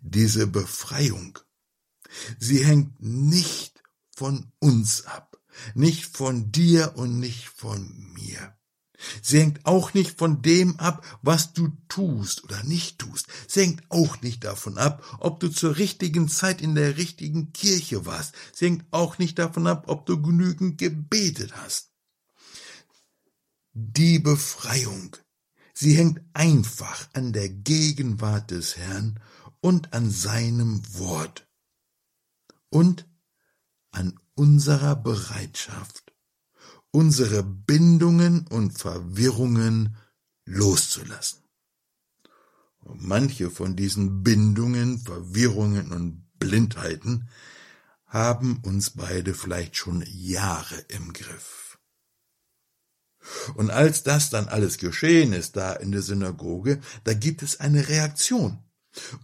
Diese 0.00 0.46
Befreiung, 0.46 1.38
sie 2.38 2.64
hängt 2.64 3.00
nicht 3.00 3.82
von 4.10 4.52
uns 4.58 5.04
ab, 5.04 5.38
nicht 5.74 6.06
von 6.06 6.52
dir 6.52 6.94
und 6.96 7.18
nicht 7.18 7.48
von 7.48 8.12
mir. 8.14 8.56
Sie 9.22 9.40
hängt 9.40 9.66
auch 9.66 9.94
nicht 9.94 10.18
von 10.18 10.42
dem 10.42 10.78
ab, 10.78 11.04
was 11.22 11.52
du 11.52 11.68
tust 11.88 12.44
oder 12.44 12.62
nicht 12.64 12.98
tust. 12.98 13.26
Sie 13.46 13.60
hängt 13.60 13.82
auch 13.90 14.22
nicht 14.22 14.44
davon 14.44 14.78
ab, 14.78 15.04
ob 15.20 15.40
du 15.40 15.48
zur 15.48 15.76
richtigen 15.76 16.28
Zeit 16.28 16.62
in 16.62 16.74
der 16.74 16.96
richtigen 16.96 17.52
Kirche 17.52 18.06
warst. 18.06 18.34
Sie 18.54 18.66
hängt 18.66 18.84
auch 18.90 19.18
nicht 19.18 19.38
davon 19.38 19.66
ab, 19.66 19.84
ob 19.88 20.06
du 20.06 20.20
genügend 20.20 20.78
gebetet 20.78 21.52
hast. 21.56 21.90
Die 23.74 24.18
Befreiung, 24.18 25.16
sie 25.74 25.94
hängt 25.94 26.22
einfach 26.32 27.08
an 27.12 27.32
der 27.32 27.50
Gegenwart 27.50 28.50
des 28.50 28.76
Herrn 28.76 29.20
und 29.66 29.92
an 29.92 30.12
seinem 30.12 30.80
Wort 30.96 31.48
und 32.68 33.04
an 33.90 34.16
unserer 34.36 34.94
Bereitschaft, 34.94 36.14
unsere 36.92 37.42
Bindungen 37.42 38.46
und 38.46 38.78
Verwirrungen 38.78 39.96
loszulassen. 40.44 41.42
Und 42.78 43.02
manche 43.02 43.50
von 43.50 43.74
diesen 43.74 44.22
Bindungen, 44.22 45.00
Verwirrungen 45.00 45.90
und 45.90 46.24
Blindheiten 46.38 47.28
haben 48.06 48.60
uns 48.62 48.90
beide 48.90 49.34
vielleicht 49.34 49.74
schon 49.74 50.04
Jahre 50.06 50.78
im 50.90 51.12
Griff. 51.12 51.80
Und 53.56 53.70
als 53.70 54.04
das 54.04 54.30
dann 54.30 54.46
alles 54.46 54.78
geschehen 54.78 55.32
ist 55.32 55.56
da 55.56 55.72
in 55.72 55.90
der 55.90 56.02
Synagoge, 56.02 56.80
da 57.02 57.14
gibt 57.14 57.42
es 57.42 57.58
eine 57.58 57.88
Reaktion. 57.88 58.62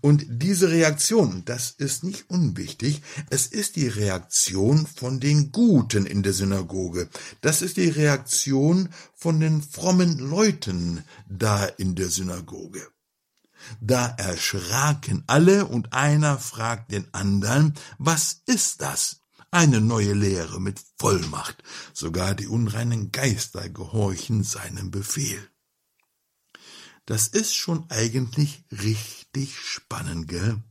Und 0.01 0.25
diese 0.29 0.71
Reaktion, 0.71 1.45
das 1.45 1.71
ist 1.71 2.05
nicht 2.05 2.29
unwichtig, 2.29 3.03
es 3.31 3.47
ist 3.47 3.77
die 3.77 3.89
Reaktion 3.89 4.87
von 4.87 5.21
den 5.21 5.53
Guten 5.53 6.07
in 6.07 6.23
der 6.23 6.33
Synagoge. 6.33 7.09
Das 7.41 7.63
ist 7.63 7.77
die 7.77 7.89
Reaktion 7.89 8.91
von 9.15 9.41
den 9.41 9.63
frommen 9.63 10.19
Leuten 10.19 11.05
da 11.29 11.65
in 11.65 11.95
der 11.95 12.09
Synagoge. 12.09 12.87
Da 13.81 14.07
erschraken 14.07 15.23
alle 15.27 15.67
und 15.67 15.93
einer 15.93 16.39
fragt 16.39 16.91
den 16.91 17.13
anderen, 17.13 17.75
was 17.99 18.43
ist 18.47 18.83
das? 18.83 19.21
Eine 19.51 19.81
neue 19.81 20.15
Lehre 20.15 20.61
mit 20.61 20.81
Vollmacht. 20.99 21.63
Sogar 21.93 22.35
die 22.35 22.47
unreinen 22.47 23.13
Geister 23.13 23.69
gehorchen 23.69 24.45
seinem 24.45 24.91
Befehl. 24.91 25.49
Das 27.05 27.29
ist 27.29 27.55
schon 27.55 27.85
eigentlich 27.91 28.65
richtig 28.71 29.22
spannend, 29.37 30.29
gell? 30.29 30.63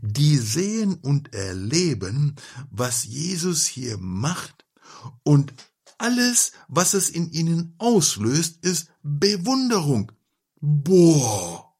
Die 0.00 0.38
sehen 0.38 0.94
und 0.94 1.34
erleben, 1.34 2.36
was 2.70 3.04
Jesus 3.04 3.66
hier 3.66 3.96
macht 3.98 4.66
und 5.22 5.54
alles, 5.98 6.52
was 6.68 6.94
es 6.94 7.10
in 7.10 7.30
ihnen 7.30 7.74
auslöst, 7.78 8.64
ist 8.64 8.88
Bewunderung. 9.02 10.10
Boah! 10.60 11.72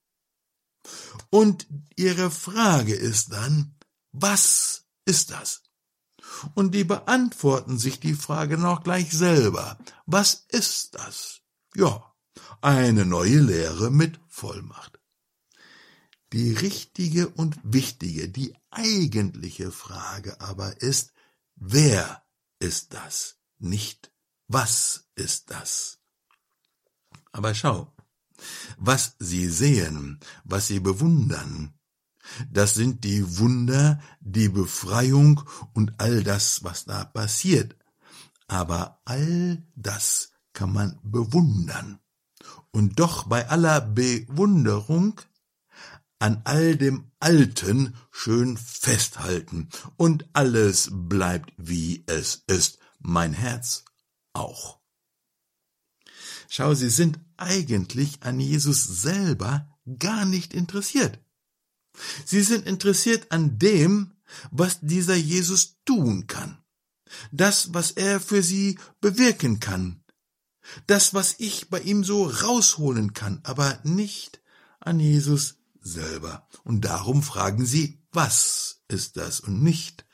Und 1.31 1.66
ihre 1.97 2.31
Frage 2.31 2.95
ist 2.95 3.33
dann, 3.33 3.75
was 4.12 4.85
ist 5.05 5.31
das? 5.31 5.62
Und 6.55 6.75
die 6.75 6.85
beantworten 6.85 7.79
sich 7.79 8.01
die 8.01 8.14
Frage 8.14 8.59
noch 8.59 8.83
gleich 8.83 9.11
selber. 9.11 9.79
Was 10.07 10.47
ist 10.49 10.95
das? 10.95 11.40
Ja, 11.75 12.14
eine 12.61 13.05
neue 13.05 13.40
Lehre 13.40 13.90
mit 13.90 14.21
Vollmacht. 14.29 15.01
Die 16.33 16.53
richtige 16.55 17.29
und 17.29 17.59
wichtige, 17.62 18.29
die 18.29 18.55
eigentliche 18.71 19.71
Frage 19.71 20.40
aber 20.40 20.81
ist, 20.81 21.12
wer 21.57 22.23
ist 22.59 22.95
das? 22.95 23.37
Nicht 23.59 24.12
was 24.53 25.09
ist 25.14 25.51
das? 25.51 25.99
Aber 27.33 27.55
schau, 27.55 27.90
was 28.77 29.16
sie 29.18 29.49
sehen, 29.49 30.21
was 30.45 30.66
sie 30.66 30.81
bewundern, 30.81 31.73
das 32.51 32.75
sind 32.75 33.05
die 33.05 33.38
Wunder, 33.38 34.01
die 34.21 34.49
Befreiung 34.49 35.42
und 35.73 35.95
all 35.99 36.23
das, 36.23 36.62
was 36.64 36.85
da 36.85 37.05
passiert. 37.05 37.77
Aber 38.47 39.01
all 39.05 39.62
das 39.75 40.33
kann 40.53 40.73
man 40.73 40.99
bewundern 41.03 41.99
und 42.73 43.01
doch 43.01 43.25
bei 43.25 43.49
aller 43.49 43.81
Bewunderung 43.81 45.21
an 46.22 46.40
all 46.44 46.76
dem 46.76 47.11
Alten 47.18 47.96
schön 48.12 48.56
festhalten 48.56 49.68
und 49.96 50.24
alles 50.35 50.88
bleibt 50.92 51.52
wie 51.56 52.04
es 52.06 52.44
ist, 52.46 52.78
mein 53.00 53.32
Herz 53.32 53.85
auch. 54.32 54.78
Schau, 56.48 56.74
sie 56.74 56.90
sind 56.90 57.18
eigentlich 57.37 58.22
an 58.22 58.38
Jesus 58.38 58.85
selber 58.85 59.68
gar 59.98 60.24
nicht 60.24 60.54
interessiert. 60.54 61.18
Sie 62.24 62.42
sind 62.42 62.68
interessiert 62.68 63.32
an 63.32 63.58
dem, 63.58 64.12
was 64.52 64.78
dieser 64.80 65.16
Jesus 65.16 65.78
tun 65.85 66.28
kann. 66.28 66.62
Das, 67.32 67.74
was 67.74 67.90
er 67.90 68.20
für 68.20 68.44
sie 68.44 68.78
bewirken 69.00 69.58
kann, 69.58 70.04
das, 70.87 71.14
was 71.14 71.35
ich 71.38 71.68
bei 71.68 71.80
ihm 71.80 72.04
so 72.04 72.26
rausholen 72.26 73.12
kann, 73.12 73.40
aber 73.42 73.80
nicht 73.82 74.40
an 74.78 75.00
Jesus 75.00 75.62
selber. 75.83 76.49
Und 76.64 76.85
darum 76.85 77.23
fragen 77.23 77.66
sie, 77.66 78.03
was 78.12 78.83
ist 78.89 79.16
das 79.16 79.41
und 79.41 79.62
nicht, 79.62 80.05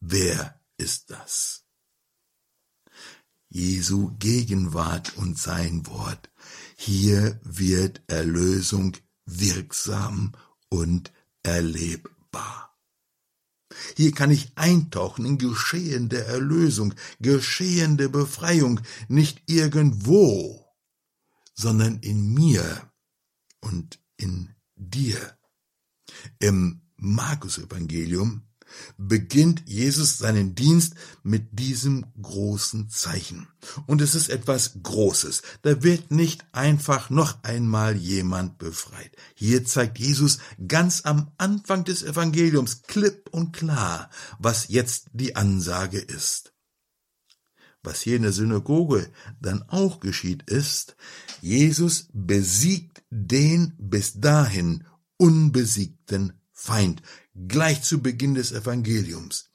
wer 0.00 0.60
ist 0.76 1.10
das? 1.10 1.64
Jesu 3.48 4.14
Gegenwart 4.18 5.16
und 5.16 5.38
sein 5.38 5.86
Wort. 5.86 6.30
Hier 6.76 7.40
wird 7.42 8.02
Erlösung 8.06 8.96
wirksam 9.24 10.32
und 10.68 11.12
erlebbar. 11.42 12.76
Hier 13.96 14.12
kann 14.12 14.30
ich 14.30 14.52
eintauchen 14.56 15.24
in 15.24 15.38
geschehende 15.38 16.24
Erlösung, 16.24 16.94
geschehende 17.20 18.08
Befreiung, 18.08 18.80
nicht 19.08 19.42
irgendwo, 19.46 20.66
sondern 21.54 21.98
in 22.00 22.32
mir 22.34 22.90
und 23.60 24.00
in 24.16 24.54
dir. 24.78 25.36
Im 26.38 26.80
Markus 26.96 27.58
Evangelium, 27.58 28.48
beginnt 28.96 29.62
Jesus 29.66 30.18
seinen 30.18 30.54
Dienst 30.54 30.94
mit 31.22 31.58
diesem 31.58 32.06
großen 32.20 32.88
Zeichen. 32.88 33.48
Und 33.86 34.02
es 34.02 34.14
ist 34.14 34.28
etwas 34.28 34.82
Großes. 34.82 35.42
Da 35.62 35.82
wird 35.82 36.10
nicht 36.10 36.44
einfach 36.52 37.10
noch 37.10 37.42
einmal 37.42 37.96
jemand 37.96 38.58
befreit. 38.58 39.16
Hier 39.34 39.64
zeigt 39.64 39.98
Jesus 39.98 40.38
ganz 40.66 41.04
am 41.04 41.32
Anfang 41.38 41.84
des 41.84 42.02
Evangeliums 42.02 42.82
klipp 42.82 43.28
und 43.30 43.52
klar, 43.52 44.10
was 44.38 44.68
jetzt 44.68 45.06
die 45.12 45.36
Ansage 45.36 45.98
ist. 45.98 46.52
Was 47.82 48.00
hier 48.00 48.16
in 48.16 48.22
der 48.22 48.32
Synagoge 48.32 49.08
dann 49.40 49.62
auch 49.68 50.00
geschieht, 50.00 50.50
ist, 50.50 50.96
Jesus 51.40 52.08
besiegt 52.12 52.97
den 53.10 53.74
bis 53.78 54.20
dahin 54.20 54.84
unbesiegten 55.16 56.40
Feind, 56.52 57.02
gleich 57.34 57.82
zu 57.82 58.02
Beginn 58.02 58.34
des 58.34 58.52
Evangeliums. 58.52 59.50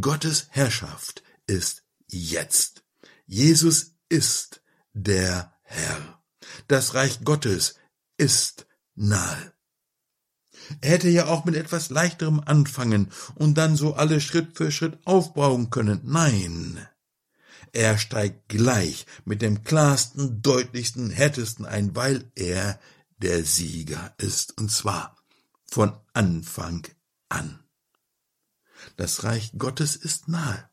Gottes 0.00 0.46
Herrschaft 0.50 1.22
ist 1.46 1.82
jetzt. 2.06 2.84
Jesus 3.26 3.96
ist 4.08 4.62
der 4.92 5.52
Herr. 5.62 6.22
Das 6.68 6.94
Reich 6.94 7.24
Gottes 7.24 7.76
ist 8.16 8.66
nahe. 8.94 9.52
Er 10.80 10.90
hätte 10.90 11.08
ja 11.08 11.26
auch 11.26 11.44
mit 11.44 11.56
etwas 11.56 11.90
leichterem 11.90 12.40
anfangen 12.40 13.10
und 13.34 13.58
dann 13.58 13.76
so 13.76 13.94
alle 13.94 14.20
Schritt 14.20 14.56
für 14.56 14.70
Schritt 14.70 14.98
aufbauen 15.04 15.70
können. 15.70 16.00
Nein. 16.04 16.86
Er 17.74 17.98
steigt 17.98 18.48
gleich 18.48 19.04
mit 19.24 19.42
dem 19.42 19.64
klarsten, 19.64 20.40
deutlichsten, 20.40 21.10
härtesten 21.10 21.66
ein, 21.66 21.96
weil 21.96 22.30
er 22.36 22.78
der 23.18 23.44
Sieger 23.44 24.14
ist, 24.16 24.56
und 24.58 24.70
zwar 24.70 25.16
von 25.66 25.92
Anfang 26.12 26.86
an. 27.28 27.64
Das 28.96 29.24
Reich 29.24 29.54
Gottes 29.58 29.96
ist 29.96 30.28
nahe. 30.28 30.70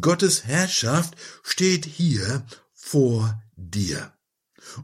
Gottes 0.00 0.44
Herrschaft 0.44 1.16
steht 1.42 1.84
hier 1.84 2.46
vor 2.72 3.42
dir. 3.56 4.12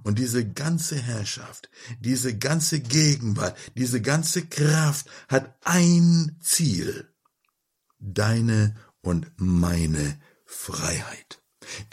Und 0.02 0.18
diese 0.18 0.44
ganze 0.50 0.96
Herrschaft, 0.96 1.70
diese 2.00 2.36
ganze 2.36 2.80
Gegenwart, 2.80 3.56
diese 3.76 4.02
ganze 4.02 4.46
Kraft 4.46 5.06
hat 5.28 5.56
ein 5.62 6.40
Ziel. 6.40 7.14
Deine 8.00 8.74
und 9.00 9.30
meine 9.36 10.18
Freiheit. 10.46 11.40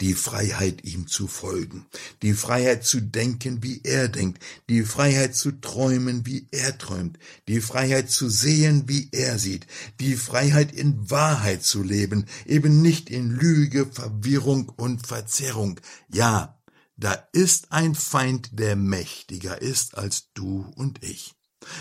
Die 0.00 0.14
Freiheit, 0.14 0.84
ihm 0.84 1.08
zu 1.08 1.26
folgen, 1.26 1.86
die 2.22 2.34
Freiheit 2.34 2.84
zu 2.84 3.00
denken, 3.00 3.62
wie 3.62 3.80
er 3.82 4.08
denkt, 4.08 4.42
die 4.68 4.82
Freiheit 4.82 5.34
zu 5.34 5.50
träumen, 5.50 6.24
wie 6.26 6.46
er 6.52 6.78
träumt, 6.78 7.18
die 7.48 7.60
Freiheit 7.60 8.08
zu 8.08 8.28
sehen, 8.28 8.84
wie 8.86 9.08
er 9.10 9.38
sieht, 9.40 9.66
die 9.98 10.14
Freiheit 10.14 10.72
in 10.72 11.10
Wahrheit 11.10 11.64
zu 11.64 11.82
leben, 11.82 12.26
eben 12.46 12.82
nicht 12.82 13.10
in 13.10 13.30
Lüge, 13.30 13.86
Verwirrung 13.86 14.68
und 14.68 15.06
Verzerrung. 15.06 15.80
Ja, 16.08 16.56
da 16.96 17.12
ist 17.32 17.72
ein 17.72 17.96
Feind, 17.96 18.50
der 18.52 18.76
mächtiger 18.76 19.60
ist 19.60 19.98
als 19.98 20.32
du 20.34 20.72
und 20.76 21.02
ich. 21.02 21.33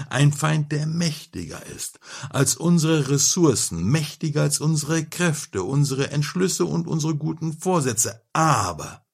Ein 0.10 0.34
Feind, 0.34 0.72
der 0.72 0.86
mächtiger 0.86 1.66
ist 1.66 2.00
als 2.30 2.56
unsere 2.56 3.10
Ressourcen, 3.10 3.84
mächtiger 3.84 4.42
als 4.44 4.60
unsere 4.60 5.06
Kräfte, 5.06 5.64
unsere 5.64 6.12
Entschlüsse 6.12 6.66
und 6.66 6.88
unsere 6.88 7.16
guten 7.16 7.54
Vorsätze. 7.54 8.24
Aber 8.34 9.06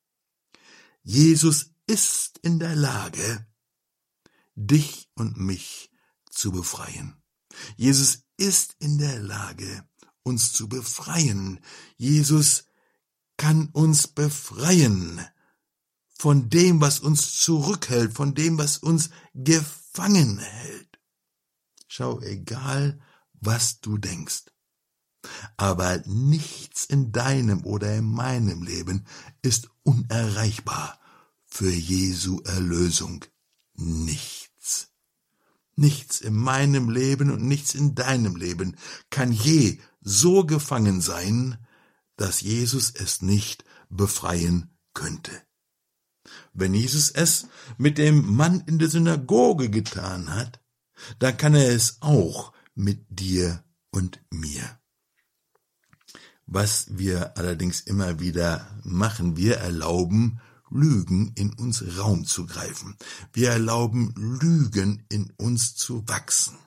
Jesus 1.04 1.72
ist 1.88 2.40
in 2.40 2.60
der 2.60 2.76
Lage, 2.76 3.48
dich 4.56 5.10
und 5.16 5.38
mich 5.38 5.92
zu 6.30 6.52
befreien. 6.52 7.16
Jesus 7.76 8.24
ist 8.38 8.76
in 8.80 8.98
der 8.98 9.20
Lage, 9.20 9.84
uns 10.24 10.54
zu 10.54 10.70
befreien. 10.70 11.60
Jesus 11.98 12.66
kann 13.38 13.70
uns 13.72 14.08
befreien 14.08 15.22
von 16.20 16.50
dem, 16.50 16.82
was 16.82 17.00
uns 17.00 17.32
zurückhält, 17.32 18.14
von 18.14 18.36
dem, 18.36 18.58
was 18.58 18.78
uns 18.78 19.10
gefangen 19.34 20.38
hält. 20.38 21.00
Schau, 21.88 22.20
egal 22.20 23.00
was 23.40 23.80
du 23.80 23.98
denkst. 23.98 24.44
Aber 25.56 26.04
nichts 26.06 26.84
in 26.84 27.14
deinem 27.14 27.64
oder 27.64 27.96
in 27.96 28.12
meinem 28.12 28.64
Leben 28.64 29.08
ist 29.42 29.70
unerreichbar 29.84 31.00
für 31.46 31.72
Jesu 31.72 32.42
Erlösung. 32.42 33.24
Nichts. 33.76 34.90
Nichts 35.78 36.20
in 36.20 36.36
meinem 36.36 36.90
Leben 36.90 37.32
und 37.32 37.44
nichts 37.44 37.76
in 37.76 37.96
deinem 37.96 38.36
Leben 38.36 38.76
kann 39.10 39.32
je 39.32 39.80
so 40.02 40.44
gefangen 40.44 41.00
sein, 41.00 41.66
dass 42.18 42.42
Jesus 42.42 42.92
es 42.92 43.22
nicht 43.22 43.64
befreien 43.90 44.78
könnte. 44.94 45.49
Wenn 46.54 46.74
Jesus 46.74 47.12
es 47.12 47.48
mit 47.78 47.98
dem 47.98 48.36
Mann 48.36 48.62
in 48.62 48.80
der 48.80 48.90
Synagoge 48.90 49.70
getan 49.70 50.34
hat, 50.34 50.60
dann 51.20 51.38
kann 51.38 51.56
er 51.56 51.70
es 51.70 51.98
auch 52.02 52.54
mit 52.76 53.06
dir 53.10 53.64
und 53.92 54.22
mir. 54.30 54.80
Was 56.46 56.98
wir 56.98 57.38
allerdings 57.38 57.82
immer 57.82 58.20
wieder 58.20 58.80
machen, 58.84 59.38
wir 59.38 59.58
erlauben 59.58 60.42
Lügen 60.72 61.32
in 61.36 61.54
uns 61.54 61.84
Raum 61.98 62.26
zu 62.26 62.46
greifen. 62.46 62.96
Wir 63.34 63.52
erlauben 63.52 64.14
Lügen 64.16 65.06
in 65.10 65.32
uns 65.38 65.76
zu 65.76 66.08
wachsen, 66.08 66.58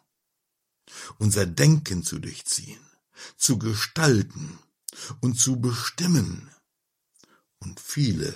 unser 1.18 1.46
Denken 1.46 2.02
zu 2.02 2.18
durchziehen, 2.18 2.80
zu 3.36 3.58
gestalten 3.58 4.58
und 5.20 5.38
zu 5.38 5.60
bestimmen. 5.60 6.50
Und 7.58 7.80
viele 7.80 8.34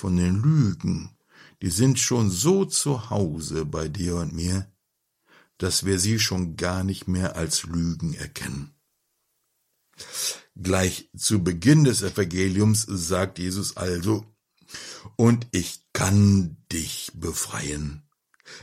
von 0.00 0.16
den 0.16 0.42
Lügen, 0.42 1.14
die 1.60 1.68
sind 1.68 1.98
schon 1.98 2.30
so 2.30 2.64
zu 2.64 3.10
Hause 3.10 3.66
bei 3.66 3.86
dir 3.86 4.16
und 4.16 4.32
mir, 4.32 4.72
dass 5.58 5.84
wir 5.84 5.98
sie 5.98 6.18
schon 6.18 6.56
gar 6.56 6.84
nicht 6.84 7.06
mehr 7.06 7.36
als 7.36 7.64
Lügen 7.64 8.14
erkennen. 8.14 8.74
Gleich 10.56 11.10
zu 11.14 11.44
Beginn 11.44 11.84
des 11.84 12.00
Evangeliums 12.00 12.86
sagt 12.88 13.38
Jesus 13.38 13.76
also, 13.76 14.24
und 15.16 15.46
ich 15.50 15.84
kann 15.92 16.56
dich 16.72 17.12
befreien, 17.14 18.08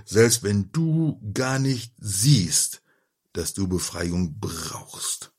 selbst 0.06 0.42
wenn 0.42 0.72
du 0.72 1.22
gar 1.34 1.60
nicht 1.60 1.94
siehst, 2.00 2.82
dass 3.34 3.54
du 3.54 3.68
Befreiung 3.68 4.40
brauchst. 4.40 5.34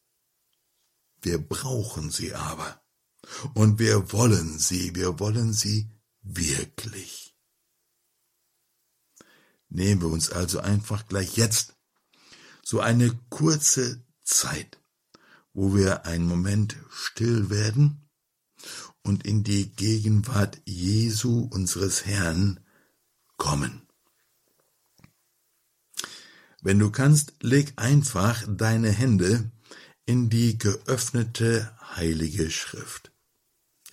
Wir 1.23 1.39
brauchen 1.39 2.11
sie 2.11 2.35
aber. 2.35 2.81
Und 3.55 3.79
wir 3.79 4.13
wollen 4.13 4.59
sie, 4.59 4.95
wir 4.95 5.19
wollen 5.21 5.53
sie 5.53 5.91
wirklich. 6.23 7.37
Nehmen 9.69 10.01
wir 10.01 10.09
uns 10.09 10.31
also 10.31 10.61
einfach 10.61 11.07
gleich 11.07 11.37
jetzt 11.37 11.75
so 12.63 12.81
eine 12.81 13.19
kurze 13.29 14.05
Zeit, 14.25 14.79
wo 15.53 15.75
wir 15.75 16.07
einen 16.07 16.27
Moment 16.27 16.77
still 16.91 17.51
werden 17.51 18.09
und 19.03 19.27
in 19.27 19.45
die 19.45 19.71
Gegenwart 19.71 20.61
Jesu 20.65 21.49
unseres 21.51 22.07
Herrn 22.07 22.61
kommen. 23.37 23.87
Wenn 26.61 26.79
du 26.79 26.91
kannst, 26.91 27.35
leg 27.41 27.73
einfach 27.77 28.45
deine 28.49 28.91
Hände 28.91 29.51
in 30.07 30.29
die 30.29 30.59
geöffnete 30.59 31.73
heilige 31.97 32.51
Schrift. 32.51 33.13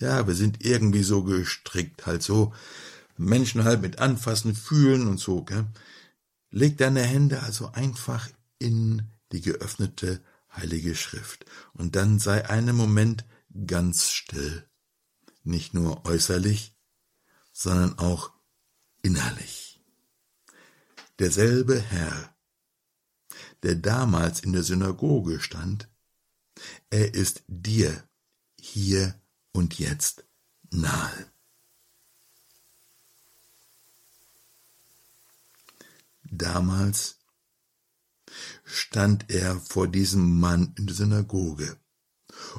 Ja, 0.00 0.26
wir 0.26 0.34
sind 0.34 0.64
irgendwie 0.64 1.02
so 1.02 1.22
gestrickt, 1.22 2.06
halt 2.06 2.22
so 2.22 2.52
Menschen 3.16 3.64
halt 3.64 3.80
mit 3.80 3.98
anfassen, 3.98 4.54
fühlen 4.54 5.06
und 5.06 5.18
so, 5.18 5.42
gell? 5.42 5.66
Leg 6.50 6.76
deine 6.78 7.02
Hände 7.02 7.42
also 7.42 7.72
einfach 7.72 8.28
in 8.58 9.02
die 9.32 9.40
geöffnete 9.40 10.20
heilige 10.52 10.94
Schrift 10.94 11.44
und 11.72 11.96
dann 11.96 12.18
sei 12.18 12.48
einen 12.48 12.76
Moment 12.76 13.24
ganz 13.66 14.10
still. 14.10 14.64
Nicht 15.42 15.74
nur 15.74 16.04
äußerlich, 16.04 16.74
sondern 17.52 17.98
auch 17.98 18.32
innerlich. 19.02 19.80
Derselbe 21.18 21.80
Herr, 21.80 22.34
der 23.62 23.76
damals 23.76 24.40
in 24.40 24.52
der 24.52 24.62
Synagoge 24.62 25.40
stand, 25.40 25.88
er 26.90 27.14
ist 27.14 27.42
dir 27.46 28.02
hier 28.60 29.14
und 29.56 29.78
jetzt 29.78 30.24
nahe. 30.70 31.32
Damals 36.24 37.18
stand 38.64 39.30
er 39.30 39.58
vor 39.60 39.88
diesem 39.88 40.38
Mann 40.38 40.74
in 40.76 40.86
der 40.86 40.94
Synagoge 40.94 41.78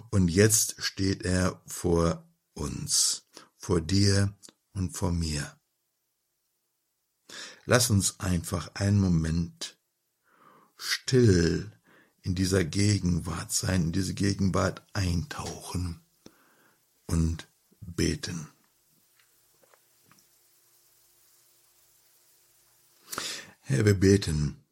und 0.10 0.30
jetzt 0.30 0.82
steht 0.82 1.24
er 1.24 1.62
vor 1.68 2.28
uns, 2.56 3.28
vor 3.58 3.80
dir 3.80 4.36
und 4.74 4.98
vor 4.98 5.12
mir. 5.12 5.56
Lass 7.66 7.92
uns 7.92 8.20
einfach 8.20 8.74
einen 8.74 9.00
Moment 9.00 9.78
still 10.78 11.72
in 12.22 12.34
dieser 12.34 12.64
Gegenwart 12.64 13.52
sein, 13.52 13.84
in 13.84 13.92
diese 13.92 14.16
Gegenwart 14.16 14.84
eintauchen 14.94 16.02
und 17.08 17.48
beten. 17.82 18.48
Herr, 23.62 23.86
wir 23.86 24.00
beten, 24.00 24.64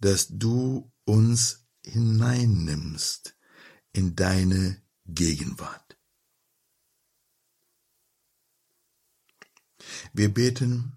dass 0.00 0.28
du 0.28 0.90
uns 1.04 1.64
hineinnimmst 1.84 3.34
in 3.92 4.14
deine 4.14 4.82
Gegenwart. 5.06 5.96
Wir 10.12 10.32
beten, 10.32 10.92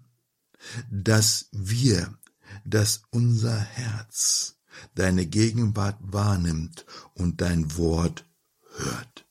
dass 0.90 1.48
wir, 1.52 2.18
dass 2.64 3.02
unser 3.10 3.58
Herz 3.58 4.56
deine 4.94 5.26
Gegenwart 5.26 5.98
wahrnimmt 6.00 6.84
und 7.14 7.40
dein 7.40 7.76
Wort 7.76 8.26
hört. 8.76 9.23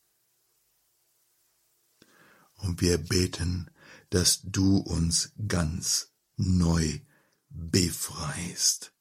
Und 2.63 2.79
wir 2.79 2.97
beten, 2.97 3.69
dass 4.09 4.41
du 4.43 4.77
uns 4.77 5.33
ganz 5.47 6.13
neu 6.37 7.01
befreist. 7.49 8.93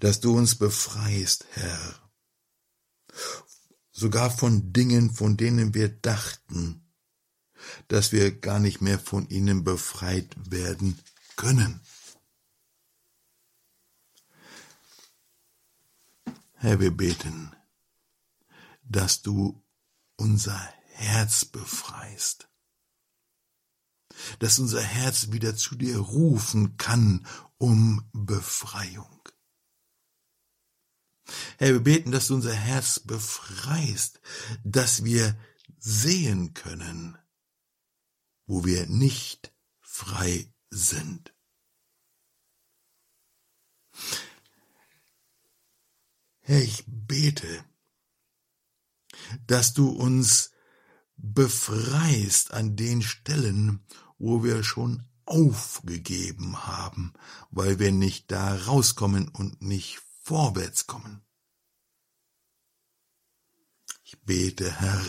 Dass 0.00 0.20
du 0.20 0.36
uns 0.36 0.56
befreist, 0.56 1.46
Herr, 1.52 2.10
sogar 3.90 4.30
von 4.30 4.72
Dingen, 4.72 5.12
von 5.12 5.36
denen 5.36 5.74
wir 5.74 5.90
dachten, 5.90 6.90
dass 7.88 8.10
wir 8.12 8.40
gar 8.40 8.58
nicht 8.58 8.80
mehr 8.80 8.98
von 8.98 9.28
ihnen 9.28 9.64
befreit 9.64 10.34
werden 10.50 10.98
können. 11.36 11.80
Herr, 16.54 16.80
wir 16.80 16.90
beten, 16.90 17.54
dass 18.82 19.20
du 19.20 19.62
unser 20.16 20.72
Herz 20.92 21.44
befreist, 21.44 22.48
dass 24.38 24.58
unser 24.58 24.82
Herz 24.82 25.32
wieder 25.32 25.56
zu 25.56 25.74
dir 25.74 25.98
rufen 25.98 26.76
kann 26.76 27.26
um 27.58 28.08
Befreiung. 28.12 29.28
Herr, 31.58 31.72
wir 31.72 31.80
beten, 31.80 32.12
dass 32.12 32.26
du 32.26 32.34
unser 32.34 32.54
Herz 32.54 33.00
befreist, 33.00 34.20
dass 34.64 35.04
wir 35.04 35.38
sehen 35.78 36.54
können, 36.54 37.18
wo 38.46 38.64
wir 38.64 38.86
nicht 38.86 39.54
frei 39.80 40.52
sind. 40.70 41.34
Herr, 46.40 46.60
ich 46.60 46.84
bete, 46.86 47.64
dass 49.46 49.74
du 49.74 49.88
uns 49.90 50.51
befreist 51.22 52.52
an 52.52 52.76
den 52.76 53.00
Stellen, 53.00 53.80
wo 54.18 54.42
wir 54.42 54.62
schon 54.64 55.04
aufgegeben 55.24 56.66
haben, 56.66 57.12
weil 57.50 57.78
wir 57.78 57.92
nicht 57.92 58.30
da 58.30 58.54
rauskommen 58.54 59.28
und 59.28 59.62
nicht 59.62 60.00
vorwärts 60.22 60.86
kommen. 60.86 61.22
Ich 64.04 64.20
bete, 64.22 64.70
Herr, 64.70 65.00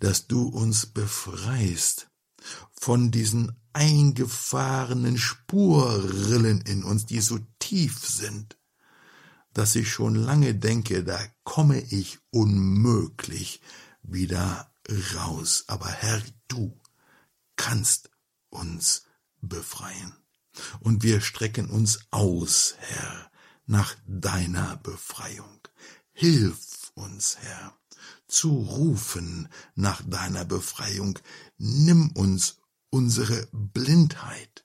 dass 0.00 0.26
du 0.26 0.48
uns 0.48 0.86
befreist 0.86 2.10
von 2.72 3.10
diesen 3.10 3.56
eingefahrenen 3.72 5.18
Spurrillen 5.18 6.60
in 6.62 6.82
uns, 6.82 7.06
die 7.06 7.20
so 7.20 7.38
tief 7.58 8.04
sind, 8.06 8.58
dass 9.52 9.74
ich 9.76 9.90
schon 9.90 10.14
lange 10.14 10.54
denke, 10.54 11.04
da 11.04 11.18
komme 11.44 11.80
ich 11.80 12.18
unmöglich 12.30 13.60
wieder 14.02 14.70
raus. 15.14 15.64
Aber 15.66 15.88
Herr, 15.88 16.22
du 16.48 16.78
kannst 17.56 18.10
uns 18.50 19.02
befreien. 19.40 20.14
Und 20.80 21.02
wir 21.02 21.20
strecken 21.20 21.68
uns 21.70 22.00
aus, 22.10 22.74
Herr, 22.78 23.30
nach 23.66 23.94
deiner 24.06 24.76
Befreiung. 24.78 25.60
Hilf 26.12 26.92
uns, 26.94 27.36
Herr, 27.40 27.76
zu 28.26 28.50
rufen 28.50 29.48
nach 29.74 30.02
deiner 30.06 30.44
Befreiung. 30.44 31.18
Nimm 31.58 32.10
uns 32.12 32.56
unsere 32.90 33.48
Blindheit 33.52 34.64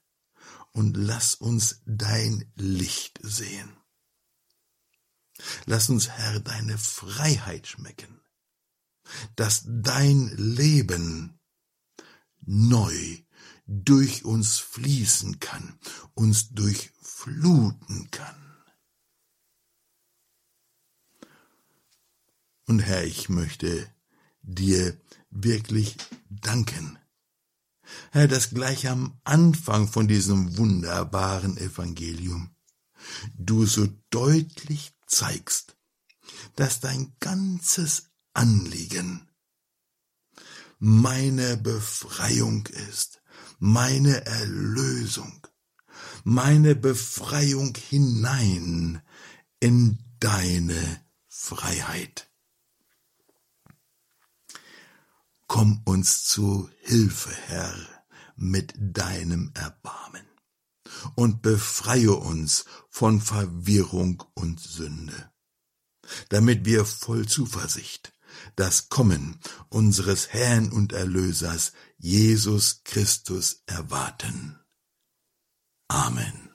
und 0.72 0.96
lass 0.96 1.36
uns 1.36 1.82
dein 1.86 2.50
Licht 2.56 3.20
sehen. 3.22 3.76
Lass 5.66 5.90
uns, 5.90 6.10
Herr, 6.10 6.40
deine 6.40 6.78
Freiheit 6.78 7.68
schmecken, 7.68 8.21
dass 9.36 9.64
dein 9.66 10.30
Leben 10.38 11.40
neu 12.42 13.18
durch 13.66 14.26
uns 14.26 14.58
fließen 14.60 15.40
kann, 15.40 15.80
uns 16.14 16.50
durchfluten 16.50 18.10
kann. 18.12 18.36
Und 22.68 22.80
Herr, 22.80 23.04
ich 23.04 23.30
möchte 23.30 23.94
dir 24.42 25.00
wirklich 25.30 25.98
danken. 26.30 26.98
Herr, 28.12 28.28
dass 28.28 28.52
gleich 28.52 28.88
am 28.88 29.20
Anfang 29.24 29.88
von 29.88 30.08
diesem 30.08 30.58
wunderbaren 30.58 31.58
Evangelium 31.58 32.56
du 33.36 33.66
so 33.66 33.88
deutlich 34.10 34.94
zeigst, 35.06 35.76
dass 36.56 36.80
dein 36.80 37.16
ganzes 37.20 38.11
Anliegen 38.34 39.28
meine 40.84 41.58
Befreiung 41.58 42.66
ist, 42.66 43.22
meine 43.60 44.26
Erlösung, 44.26 45.46
meine 46.24 46.74
Befreiung 46.74 47.76
hinein 47.76 49.04
in 49.60 50.00
deine 50.20 51.06
Freiheit. 51.28 52.32
Komm 55.46 55.84
uns 55.86 56.24
zu 56.24 56.68
Hilfe, 56.80 57.32
Herr, 57.46 57.76
mit 58.36 58.74
deinem 58.76 59.52
Erbarmen 59.54 60.26
und 61.14 61.44
befreie 61.44 62.14
uns 62.14 62.66
von 62.90 63.22
Verwirrung 63.22 64.24
und 64.34 64.60
Sünde, 64.60 65.32
damit 66.30 66.66
wir 66.66 66.86
voll 66.86 67.28
Zuversicht 67.28 68.16
das 68.56 68.90
Kommen 68.90 69.40
unseres 69.70 70.30
Herrn 70.30 70.72
und 70.72 70.94
Erlösers 70.94 71.74
Jesus 71.98 72.82
Christus 72.84 73.64
erwarten. 73.66 74.60
Amen. 75.88 76.51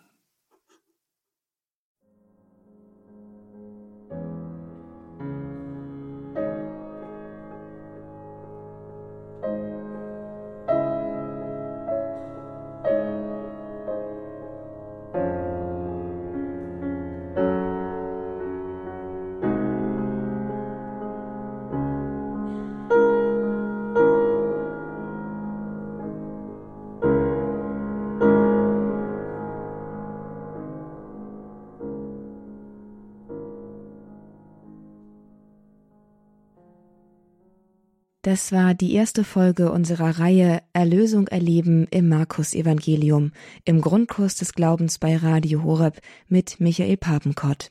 Das 38.27 38.51
war 38.51 38.75
die 38.75 38.93
erste 38.95 39.23
Folge 39.23 39.71
unserer 39.71 40.19
Reihe 40.19 40.61
Erlösung 40.73 41.29
erleben 41.29 41.87
im 41.93 42.09
Markus 42.09 42.55
Evangelium 42.55 43.31
im 43.65 43.81
Grundkurs 43.81 44.35
des 44.35 44.53
Glaubens 44.53 44.99
bei 44.99 45.17
Radio 45.17 45.63
Horeb 45.63 46.01
mit 46.27 46.59
Michael 46.59 46.97
Papenkort. 46.97 47.71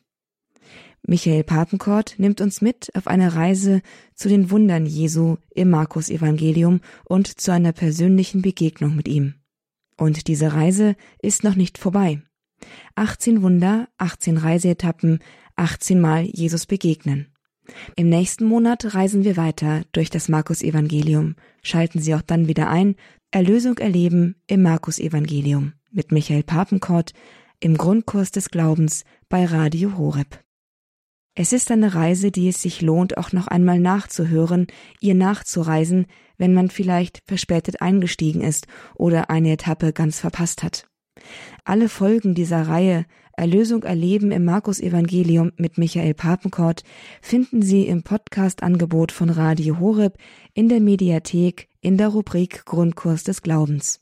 Michael 1.06 1.43
Papenkort 1.43 2.16
nimmt 2.20 2.39
uns 2.39 2.62
mit 2.62 2.89
auf 2.95 3.08
eine 3.08 3.36
Reise 3.36 3.82
zu 4.14 4.30
den 4.30 4.49
Wundern 4.49 4.86
Jesu 4.86 5.36
im 5.53 5.72
Markus 5.72 6.10
Evangelium 6.10 6.80
und 7.03 7.28
zu 7.28 7.51
einer 7.51 7.74
persönlichen 7.74 8.41
Begegnung 8.41 8.95
mit 8.95 9.10
ihm. 9.10 9.34
Und 9.97 10.30
diese 10.30 10.53
Reise 10.53 10.95
ist 11.22 11.43
noch 11.43 11.56
nicht 11.56 11.78
vorbei. 11.78 12.22
18 12.95 13.41
Wunder, 13.41 13.89
18 13.97 14.38
Reiseetappen, 14.38 15.20
18 15.58 15.99
Mal 15.99 16.24
Jesus 16.24 16.66
begegnen. 16.66 17.34
Im 17.95 18.09
nächsten 18.09 18.45
Monat 18.45 18.93
reisen 18.93 19.24
wir 19.24 19.38
weiter 19.38 19.84
durch 19.91 20.09
das 20.09 20.30
Markus-Evangelium. 20.30 21.36
Schalten 21.61 21.99
Sie 21.99 22.16
auch 22.16 22.22
dann 22.22 22.47
wieder 22.47 22.70
ein. 22.70 22.95
Erlösung 23.32 23.78
erleben 23.78 24.36
im 24.47 24.61
Markus-Evangelium 24.61 25.74
mit 25.91 26.11
Michael 26.11 26.43
Papenkort. 26.43 27.13
im 27.59 27.78
Grundkurs 27.78 28.32
des 28.32 28.49
Glaubens 28.49 29.05
bei 29.30 29.45
Radio 29.45 29.97
Horeb. 29.97 30.43
Es 31.36 31.51
ist 31.51 31.72
eine 31.72 31.95
Reise, 31.95 32.32
die 32.32 32.47
es 32.47 32.61
sich 32.61 32.82
lohnt, 32.82 33.18
auch 33.18 33.34
noch 33.34 33.47
einmal 33.47 33.80
nachzuhören, 33.80 34.68
ihr 35.01 35.16
nachzureisen, 35.16 36.05
wenn 36.38 36.53
man 36.53 36.70
vielleicht 36.70 37.20
verspätet 37.26 37.82
eingestiegen 37.82 38.41
ist 38.41 38.68
oder 38.95 39.30
eine 39.30 39.51
Etappe 39.51 39.93
ganz 39.93 40.20
verpasst 40.20 40.63
hat. 40.63 40.88
Alle 41.63 41.89
Folgen 41.89 42.36
dieser 42.36 42.68
Reihe 42.68 43.05
Erlösung 43.38 43.83
erleben 43.83 44.31
im 44.31 44.45
Markus 44.45 44.79
Evangelium 44.79 45.51
mit 45.57 45.77
Michael 45.77 46.13
Papenkort 46.13 46.83
finden 47.21 47.61
Sie 47.61 47.83
im 47.88 48.01
Podcast-Angebot 48.01 49.11
von 49.11 49.29
Radio 49.29 49.79
Horeb 49.79 50.17
in 50.53 50.69
der 50.69 50.79
Mediathek 50.79 51.67
in 51.81 51.97
der 51.97 52.07
Rubrik 52.07 52.65
Grundkurs 52.65 53.23
des 53.23 53.41
Glaubens. 53.41 53.93